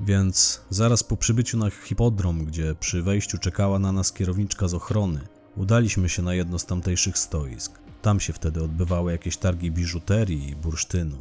[0.05, 5.19] Więc zaraz po przybyciu na hipodrom, gdzie przy wejściu czekała na nas kierowniczka z ochrony,
[5.55, 7.79] udaliśmy się na jedno z tamtejszych stoisk.
[8.01, 11.17] Tam się wtedy odbywały jakieś targi biżuterii i bursztynu.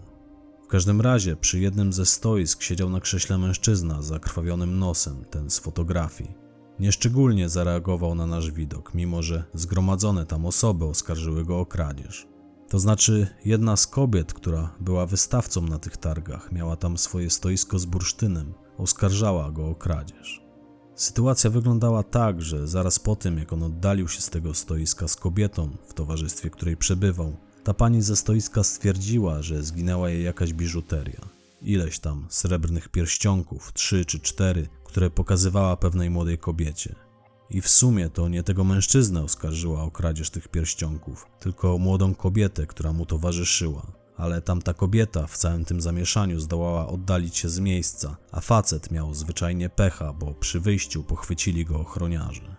[0.65, 5.51] W każdym razie przy jednym ze stoisk siedział na krześle mężczyzna z zakrwawionym nosem, ten
[5.51, 6.35] z fotografii.
[6.79, 12.27] Nieszczególnie zareagował na nasz widok, mimo że zgromadzone tam osoby oskarżyły go o kradzież.
[12.69, 17.79] To znaczy, jedna z kobiet, która była wystawcą na tych targach, miała tam swoje stoisko
[17.79, 20.43] z bursztynem, oskarżała go o kradzież.
[20.95, 25.17] Sytuacja wyglądała tak, że zaraz po tym, jak on oddalił się z tego stoiska z
[25.17, 31.21] kobietą, w towarzystwie której przebywał, ta pani ze stoiska stwierdziła, że zginęła jej jakaś biżuteria.
[31.63, 36.95] Ileś tam srebrnych pierścionków, trzy czy cztery, które pokazywała pewnej młodej kobiecie.
[37.51, 42.67] I w sumie to nie tego mężczyznę oskarżyła o kradzież tych pierścionków, tylko młodą kobietę,
[42.67, 44.00] która mu towarzyszyła.
[44.21, 49.15] Ale tamta kobieta w całym tym zamieszaniu zdołała oddalić się z miejsca, a facet miał
[49.15, 52.57] zwyczajnie pecha, bo przy wyjściu pochwycili go ochroniarze.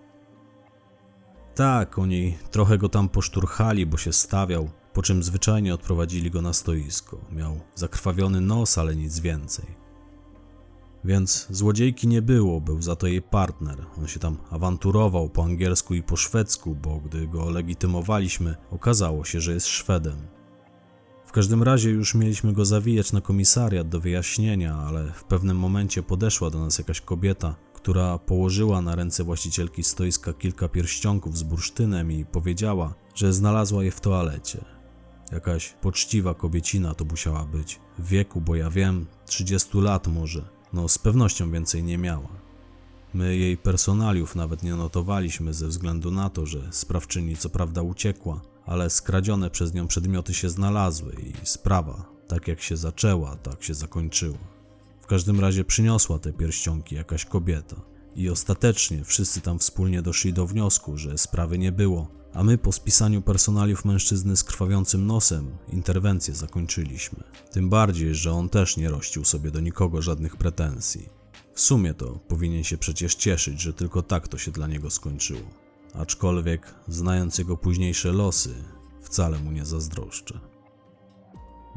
[1.56, 6.54] Tak, oni trochę go tam poszturchali, bo się stawiał, po czym zwyczajnie odprowadzili go na
[6.54, 7.18] stoisko.
[7.32, 9.66] Miał zakrwawiony nos, ale nic więcej.
[11.04, 13.86] Więc złodziejki nie było, był za to jej partner.
[13.98, 19.42] On się tam awanturował po angielsku i po szwedzku, bo gdy go legitymowaliśmy, okazało się,
[19.42, 20.41] że jest Szwedem.
[21.32, 26.04] W każdym razie już mieliśmy go zawijać na komisariat do wyjaśnienia, ale w pewnym momencie
[26.04, 32.12] podeszła do nas jakaś kobieta, która położyła na ręce właścicielki stoiska kilka pierścionków z bursztynem
[32.12, 34.66] i powiedziała, że znalazła je w toalecie.
[35.32, 37.80] Jakaś poczciwa kobiecina to musiała być.
[38.00, 40.50] W wieku, bo ja wiem, 30 lat może.
[40.74, 42.42] No, z pewnością więcej nie miała.
[43.14, 48.42] My jej personaliów nawet nie notowaliśmy ze względu na to, że sprawczyni co prawda uciekła,
[48.72, 53.74] ale skradzione przez nią przedmioty się znalazły i sprawa, tak jak się zaczęła, tak się
[53.74, 54.38] zakończyła.
[55.02, 57.76] W każdym razie przyniosła te pierścionki jakaś kobieta
[58.16, 62.72] i ostatecznie wszyscy tam wspólnie doszli do wniosku, że sprawy nie było, a my po
[62.72, 67.24] spisaniu personaliów mężczyzny z krwawiącym nosem interwencję zakończyliśmy.
[67.52, 71.10] Tym bardziej, że on też nie rościł sobie do nikogo żadnych pretensji.
[71.54, 75.61] W sumie to powinien się przecież cieszyć, że tylko tak to się dla niego skończyło.
[75.94, 78.54] Aczkolwiek, znając jego późniejsze losy,
[79.02, 80.40] wcale mu nie zazdroszczę.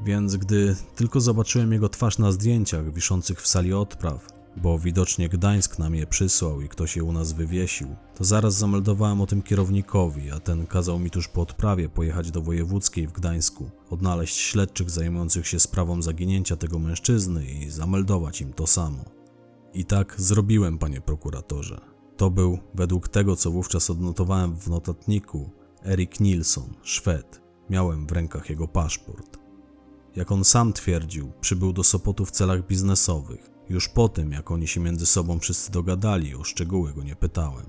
[0.05, 5.79] Więc gdy tylko zobaczyłem jego twarz na zdjęciach wiszących w sali odpraw, bo widocznie Gdańsk
[5.79, 10.31] nam je przysłał i ktoś je u nas wywiesił, to zaraz zameldowałem o tym kierownikowi,
[10.31, 15.47] a ten kazał mi tuż po odprawie pojechać do wojewódzkiej w Gdańsku, odnaleźć śledczych zajmujących
[15.47, 19.05] się sprawą zaginięcia tego mężczyzny i zameldować im to samo.
[19.75, 21.94] I tak zrobiłem, panie prokuratorze.
[22.17, 25.51] To był, według tego co wówczas odnotowałem w notatniku,
[25.85, 27.41] Erik Nilsson, Szwed.
[27.71, 29.39] Miałem w rękach jego paszport.
[30.17, 33.51] Jak on sam twierdził, przybył do Sopotu w celach biznesowych.
[33.69, 37.67] Już po tym, jak oni się między sobą wszyscy dogadali, o szczegóły go nie pytałem.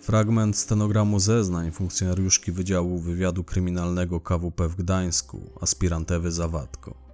[0.00, 7.07] Fragment stenogramu zeznań funkcjonariuszki Wydziału Wywiadu Kryminalnego KWP w Gdańsku, aspirant Ewy Zawadko.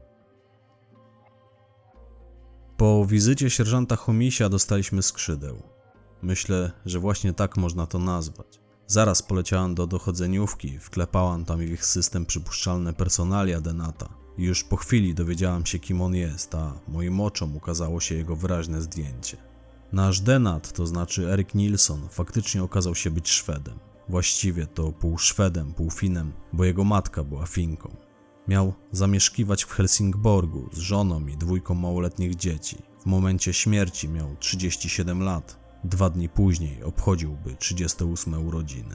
[2.76, 5.62] Po wizycie sierżanta Chomisia dostaliśmy skrzydeł.
[6.22, 8.60] Myślę, że właśnie tak można to nazwać.
[8.86, 14.08] Zaraz poleciałem do dochodzeniówki, wklepałam tam w ich system przypuszczalne personalia Denata.
[14.38, 18.82] Już po chwili dowiedziałam się, kim on jest, a moim oczom ukazało się jego wyraźne
[18.82, 19.36] zdjęcie.
[19.92, 23.78] Nasz Denat, to znaczy Erik Nilsson, faktycznie okazał się być Szwedem.
[24.08, 27.96] Właściwie to pół Szwedem, pół Finem, bo jego matka była Finką.
[28.48, 32.78] Miał zamieszkiwać w Helsingborgu z żoną i dwójką małoletnich dzieci.
[33.00, 35.64] W momencie śmierci miał 37 lat.
[35.84, 38.94] Dwa dni później obchodziłby 38 urodziny.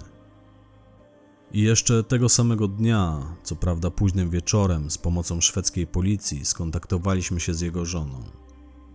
[1.52, 7.54] I jeszcze tego samego dnia, co prawda późnym wieczorem, z pomocą szwedzkiej policji skontaktowaliśmy się
[7.54, 8.24] z jego żoną.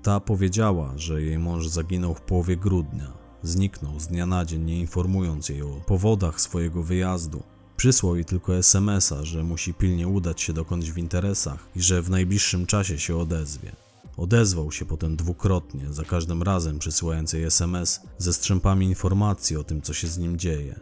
[0.02, 3.12] Ta powiedziała, że jej mąż zaginął w połowie grudnia.
[3.42, 7.42] Zniknął z dnia na dzień, nie informując jej o powodach swojego wyjazdu.
[7.76, 12.10] Przysłał jej tylko SMS-a, że musi pilnie udać się dokądś w interesach i że w
[12.10, 13.72] najbliższym czasie się odezwie.
[14.16, 19.82] Odezwał się potem dwukrotnie, za każdym razem przysyłając jej SMS ze strzępami informacji o tym,
[19.82, 20.80] co się z nim dzieje.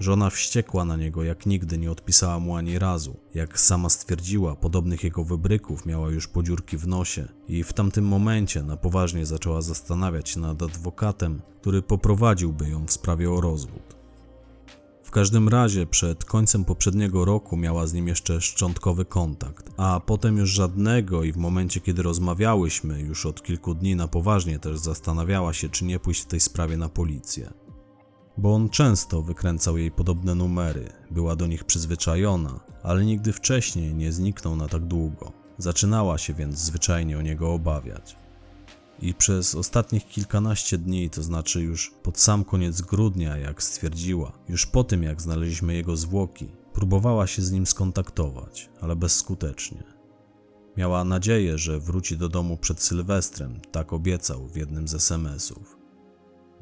[0.00, 3.16] Żona wściekła na niego, jak nigdy nie odpisała mu ani razu.
[3.34, 8.62] Jak sama stwierdziła, podobnych jego wybryków miała już podziurki w nosie i w tamtym momencie
[8.62, 13.97] na poważnie zaczęła zastanawiać się nad adwokatem, który poprowadziłby ją w sprawie o rozwód.
[15.08, 20.36] W każdym razie przed końcem poprzedniego roku miała z nim jeszcze szczątkowy kontakt, a potem
[20.36, 25.52] już żadnego i w momencie kiedy rozmawiałyśmy, już od kilku dni na poważnie też zastanawiała
[25.52, 27.50] się, czy nie pójść w tej sprawie na policję.
[28.38, 34.12] Bo on często wykręcał jej podobne numery, była do nich przyzwyczajona, ale nigdy wcześniej nie
[34.12, 35.32] zniknął na tak długo.
[35.58, 38.27] Zaczynała się więc zwyczajnie o niego obawiać
[39.00, 44.66] i przez ostatnich kilkanaście dni, to znaczy już pod sam koniec grudnia, jak stwierdziła, już
[44.66, 49.82] po tym jak znaleźliśmy jego zwłoki, próbowała się z nim skontaktować, ale bezskutecznie.
[50.76, 55.78] Miała nadzieję, że wróci do domu przed Sylwestrem, tak obiecał w jednym z SMS-ów.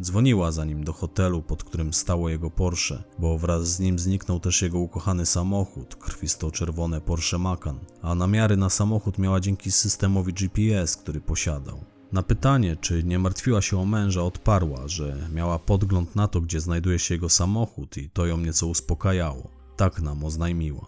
[0.03, 4.41] Dzwoniła za nim do hotelu, pod którym stało jego Porsche, bo wraz z nim zniknął
[4.41, 10.97] też jego ukochany samochód, krwisto-czerwone Porsche Macan, a namiary na samochód miała dzięki systemowi GPS,
[10.97, 11.96] który posiadał.
[12.13, 16.61] Na pytanie, czy nie martwiła się o męża, odparła, że miała podgląd na to, gdzie
[16.61, 19.51] znajduje się jego samochód i to ją nieco uspokajało.
[19.77, 20.87] Tak nam oznajmiła.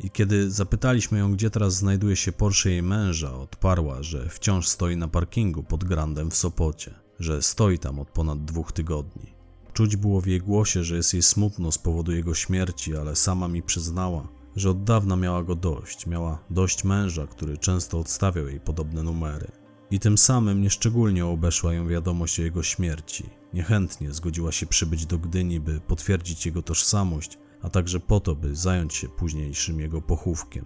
[0.00, 4.96] I kiedy zapytaliśmy ją, gdzie teraz znajduje się Porsche jej męża, odparła, że wciąż stoi
[4.96, 9.34] na parkingu pod Grandem w Sopocie, że stoi tam od ponad dwóch tygodni.
[9.72, 13.48] Czuć było w jej głosie, że jest jej smutno z powodu jego śmierci, ale sama
[13.48, 16.06] mi przyznała, że od dawna miała go dość.
[16.06, 19.57] Miała dość męża, który często odstawiał jej podobne numery
[19.90, 23.30] i tym samym nieszczególnie obeszła ją wiadomość o jego śmierci.
[23.52, 28.56] Niechętnie zgodziła się przybyć do Gdyni, by potwierdzić jego tożsamość, a także po to, by
[28.56, 30.64] zająć się późniejszym jego pochówkiem.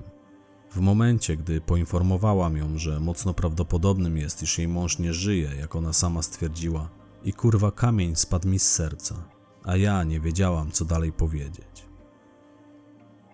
[0.70, 5.77] W momencie, gdy poinformowałam ją, że mocno prawdopodobnym jest, iż jej mąż nie żyje, jak
[5.77, 6.91] ona sama stwierdziła,
[7.25, 9.29] i kurwa kamień spadł mi z serca,
[9.64, 11.72] a ja nie wiedziałam, co dalej powiedzieć.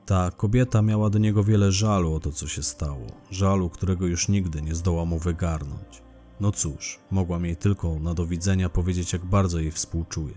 [0.09, 4.29] Ta kobieta miała do niego wiele żalu o to, co się stało, żalu, którego już
[4.29, 6.03] nigdy nie zdoła mu wygarnąć.
[6.41, 10.35] No cóż, mogłam jej tylko na do widzenia powiedzieć, jak bardzo jej współczuję.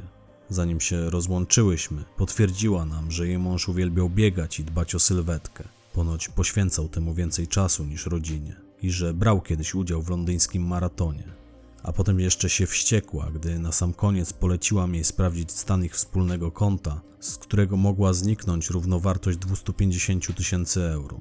[0.49, 5.63] Zanim się rozłączyłyśmy, potwierdziła nam, że jej mąż uwielbiał biegać i dbać o sylwetkę.
[5.93, 11.40] Ponoć poświęcał temu więcej czasu niż rodzinie i że brał kiedyś udział w londyńskim maratonie
[11.83, 16.51] a potem jeszcze się wściekła, gdy na sam koniec poleciłam jej sprawdzić stan ich wspólnego
[16.51, 21.19] konta, z którego mogła zniknąć równowartość 250 tysięcy euro.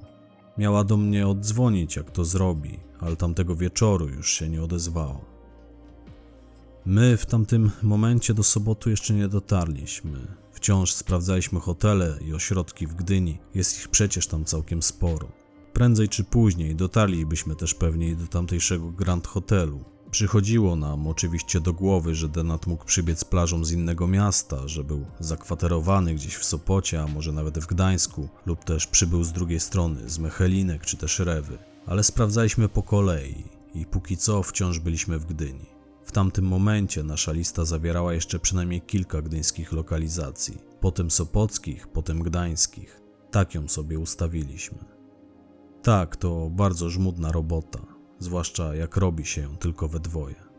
[0.58, 5.20] Miała do mnie oddzwonić, jak to zrobi, ale tamtego wieczoru już się nie odezwała.
[6.84, 10.18] My w tamtym momencie do sobotu jeszcze nie dotarliśmy.
[10.52, 15.28] Wciąż sprawdzaliśmy hotele i ośrodki w Gdyni, jest ich przecież tam całkiem sporo.
[15.72, 22.14] Prędzej czy później dotarlibyśmy też pewnie do tamtejszego Grand Hotelu, Przychodziło nam oczywiście do głowy,
[22.14, 27.06] że Denat mógł przybiec plażą z innego miasta, że był zakwaterowany gdzieś w Sopocie, a
[27.06, 31.58] może nawet w Gdańsku, lub też przybył z drugiej strony, z Mechelinek czy też Rewy.
[31.86, 33.44] Ale sprawdzaliśmy po kolei
[33.74, 35.66] i póki co wciąż byliśmy w Gdyni.
[36.04, 43.00] W tamtym momencie nasza lista zawierała jeszcze przynajmniej kilka gdyńskich lokalizacji, potem sopockich, potem gdańskich.
[43.30, 44.78] Tak ją sobie ustawiliśmy.
[45.82, 47.89] Tak, to bardzo żmudna robota
[48.20, 50.50] zwłaszcza jak robi się tylko we dwoje.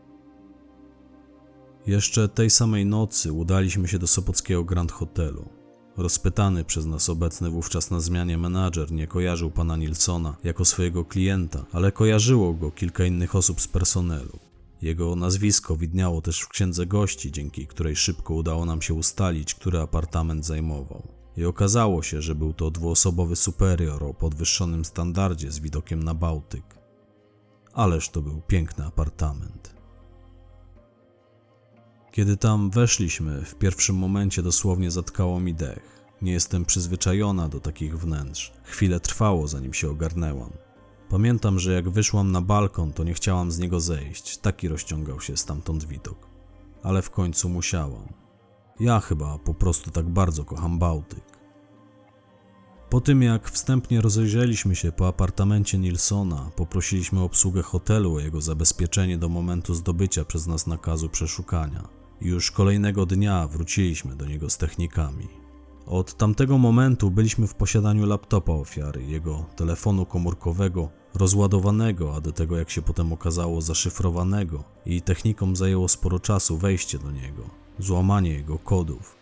[1.86, 5.48] Jeszcze tej samej nocy udaliśmy się do Sopockiego Grand Hotelu.
[5.96, 11.64] Rozpytany przez nas obecny wówczas na zmianie menadżer nie kojarzył pana Nilsona jako swojego klienta,
[11.72, 14.38] ale kojarzyło go kilka innych osób z personelu.
[14.82, 19.80] Jego nazwisko widniało też w księdze gości, dzięki której szybko udało nam się ustalić, który
[19.80, 21.08] apartament zajmował.
[21.36, 26.81] I okazało się, że był to dwuosobowy superior o podwyższonym standardzie z widokiem na Bałtyk.
[27.72, 29.74] Ależ to był piękny apartament.
[32.10, 36.02] Kiedy tam weszliśmy, w pierwszym momencie dosłownie zatkało mi dech.
[36.22, 38.52] Nie jestem przyzwyczajona do takich wnętrz.
[38.64, 40.50] Chwilę trwało, zanim się ogarnęłam.
[41.08, 44.38] Pamiętam, że jak wyszłam na balkon, to nie chciałam z niego zejść.
[44.38, 46.26] Taki rozciągał się stamtąd widok.
[46.82, 48.08] Ale w końcu musiałam.
[48.80, 51.31] Ja chyba po prostu tak bardzo kocham Bałtyk.
[52.92, 59.18] Po tym jak wstępnie rozejrzeliśmy się po apartamencie Nilsona, poprosiliśmy obsługę hotelu o jego zabezpieczenie
[59.18, 61.88] do momentu zdobycia przez nas nakazu przeszukania.
[62.20, 65.28] Już kolejnego dnia wróciliśmy do niego z technikami.
[65.86, 72.56] Od tamtego momentu byliśmy w posiadaniu laptopa ofiary, jego telefonu komórkowego, rozładowanego, a do tego
[72.56, 77.42] jak się potem okazało zaszyfrowanego i technikom zajęło sporo czasu wejście do niego,
[77.78, 79.21] złamanie jego kodów.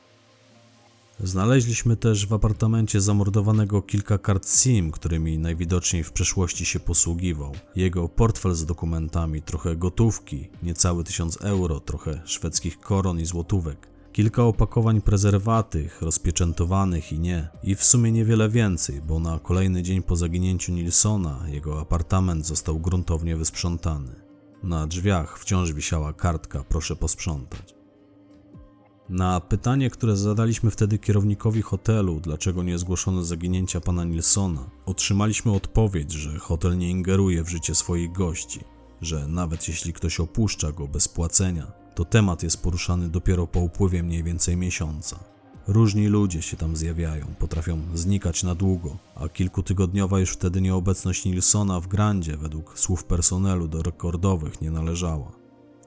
[1.25, 7.53] Znaleźliśmy też w apartamencie zamordowanego kilka kart SIM, którymi najwidoczniej w przeszłości się posługiwał.
[7.77, 14.45] Jego portfel z dokumentami, trochę gotówki, niecały tysiąc euro, trochę szwedzkich koron i złotówek, kilka
[14.45, 20.17] opakowań prezerwatych, rozpieczętowanych i nie, i w sumie niewiele więcej, bo na kolejny dzień po
[20.17, 24.15] zaginięciu Nilsona jego apartament został gruntownie wysprzątany.
[24.63, 27.80] Na drzwiach wciąż wisiała kartka proszę posprzątać.
[29.11, 36.13] Na pytanie, które zadaliśmy wtedy kierownikowi hotelu, dlaczego nie zgłoszono zaginięcia pana Nilsona, otrzymaliśmy odpowiedź,
[36.13, 38.61] że hotel nie ingeruje w życie swoich gości,
[39.01, 44.03] że nawet jeśli ktoś opuszcza go bez płacenia, to temat jest poruszany dopiero po upływie
[44.03, 45.19] mniej więcej miesiąca.
[45.67, 51.81] Różni ludzie się tam zjawiają, potrafią znikać na długo, a kilkutygodniowa już wtedy nieobecność Nilsona
[51.81, 55.40] w Grandzie według słów personelu do rekordowych nie należała.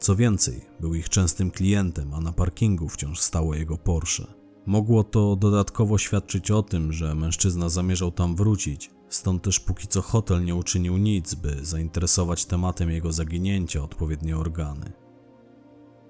[0.03, 4.23] Co więcej, był ich częstym klientem, a na parkingu wciąż stało jego Porsche.
[4.65, 10.01] Mogło to dodatkowo świadczyć o tym, że mężczyzna zamierzał tam wrócić, stąd też póki co
[10.01, 14.91] hotel nie uczynił nic, by zainteresować tematem jego zaginięcia odpowiednie organy.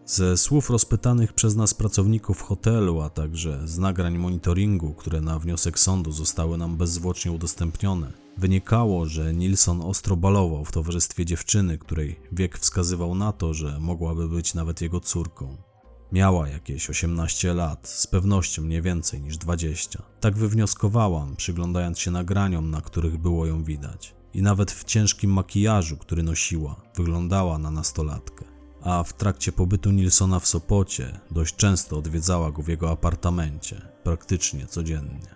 [0.06, 5.80] Ze słów rozpytanych przez nas pracowników hotelu, a także z nagrań monitoringu, które na wniosek
[5.80, 12.60] sądu zostały nam bezzwłocznie udostępnione, wynikało, że Nilsson ostro balował w towarzystwie dziewczyny, której wiek
[12.60, 15.58] wskazywał na to, że mogłaby być nawet jego córką.
[16.12, 20.04] Miała jakieś 18 lat, z pewnością nie więcej niż 20.
[20.20, 24.16] Tak wywnioskowałam, przyglądając się nagraniom, na których było ją widać.
[24.34, 28.54] I nawet w ciężkim makijażu, który nosiła, wyglądała na nastolatkę
[28.84, 34.68] a w trakcie pobytu Nilsona w Sopocie dość często odwiedzała go w jego apartamencie, praktycznie
[34.68, 35.36] codziennie.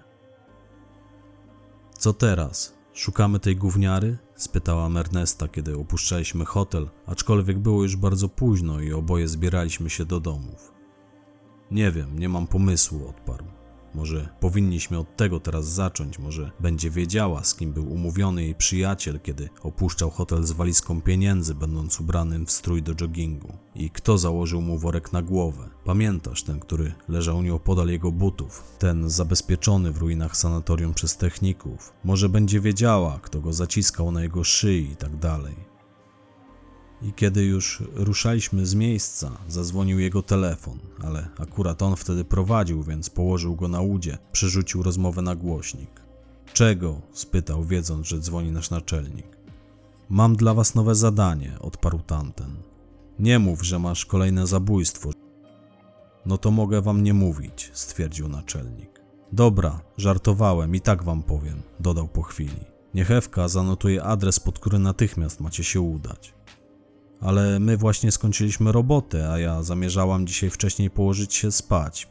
[1.97, 2.76] Co teraz?
[2.97, 4.17] Szukamy tej gówniary?
[4.35, 10.19] spytałam Ernesta, kiedy opuszczaliśmy hotel, aczkolwiek było już bardzo późno i oboje zbieraliśmy się do
[10.19, 10.71] domów.
[11.71, 13.56] Nie wiem, nie mam pomysłu, odparł.
[13.97, 19.19] Może powinniśmy od tego teraz zacząć, może będzie wiedziała, z kim był umówiony jej przyjaciel,
[19.19, 23.53] kiedy opuszczał hotel z walizką pieniędzy, będąc ubranym w strój do joggingu.
[23.75, 25.69] I kto założył mu worek na głowę?
[25.85, 28.63] Pamiętasz ten, który leżał nieopodal jego butów?
[28.79, 31.93] Ten zabezpieczony w ruinach sanatorium przez techników.
[32.03, 35.66] Może będzie wiedziała, kto go zaciskał na jego szyi i tak dalej.
[37.01, 43.09] I kiedy już ruszaliśmy z miejsca, zadzwonił jego telefon, ale akurat on wtedy prowadził, więc
[43.09, 46.01] położył go na łudzie, przerzucił rozmowę na głośnik.
[46.53, 47.01] Czego?
[47.11, 49.37] spytał, wiedząc, że dzwoni nasz naczelnik.
[50.09, 52.55] Mam dla was nowe zadanie, odparł tamten.
[53.19, 55.09] Nie mów, że masz kolejne zabójstwo.
[56.25, 59.01] No to mogę wam nie mówić, stwierdził naczelnik.
[59.31, 62.65] Dobra, żartowałem i tak wam powiem, dodał po chwili.
[62.93, 66.36] Niech Ewka zanotuje adres, pod który natychmiast macie się udać.
[67.21, 72.07] Ale my właśnie skończyliśmy robotę, a ja zamierzałam dzisiaj wcześniej położyć się spać.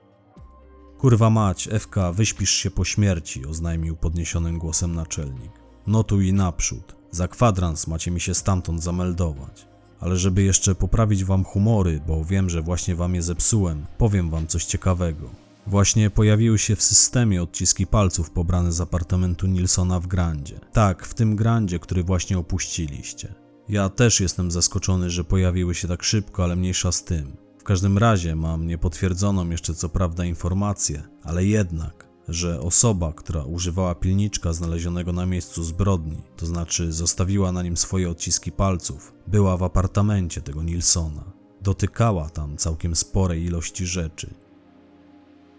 [0.99, 5.53] Kurwa mać, FK, wyśpisz się po śmierci, oznajmił podniesionym głosem naczelnik.
[5.87, 6.97] Notuj naprzód.
[7.11, 9.69] Za kwadrans macie mi się stamtąd zameldować.
[10.01, 14.47] Ale żeby jeszcze poprawić wam humory, bo wiem, że właśnie wam je zepsułem, powiem wam
[14.47, 15.31] coś ciekawego.
[15.67, 20.61] Właśnie pojawiły się w systemie odciski palców pobrane z apartamentu Nilsona w Grandzie.
[20.73, 23.46] Tak, w tym Grandzie, który właśnie opuściliście.
[23.69, 27.37] Ja też jestem zaskoczony, że pojawiły się tak szybko, ale mniejsza z tym.
[27.59, 33.95] W każdym razie mam niepotwierdzoną jeszcze co prawda informację, ale jednak, że osoba, która używała
[33.95, 39.63] pilniczka znalezionego na miejscu zbrodni, to znaczy zostawiła na nim swoje odciski palców, była w
[39.63, 41.33] apartamencie tego Nilsona.
[41.63, 44.35] Dotykała tam całkiem sporej ilości rzeczy.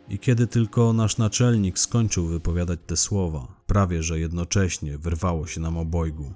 [0.09, 5.77] I kiedy tylko nasz naczelnik skończył wypowiadać te słowa, prawie że jednocześnie wyrwało się nam
[5.77, 6.33] obojgu.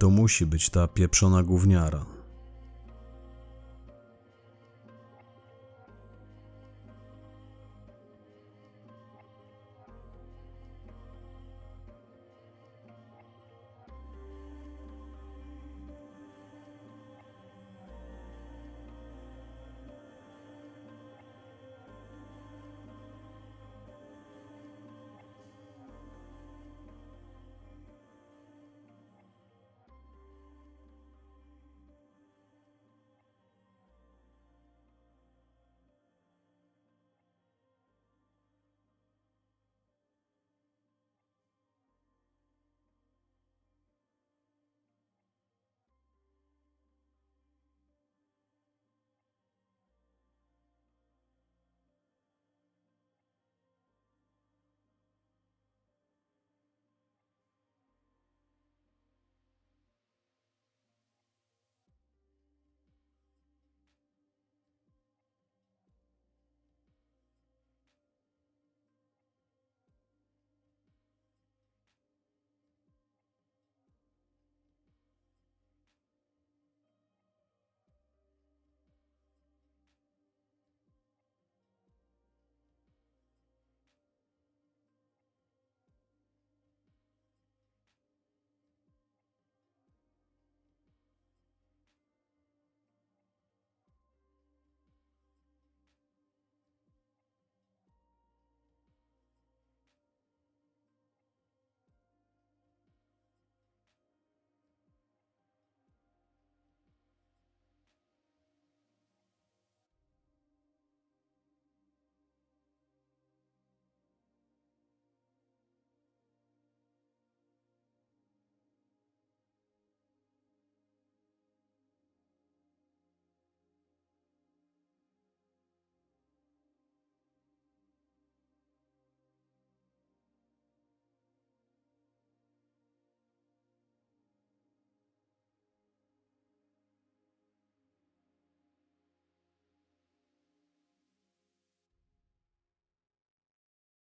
[0.00, 2.06] To musi być ta pieprzona gówniara.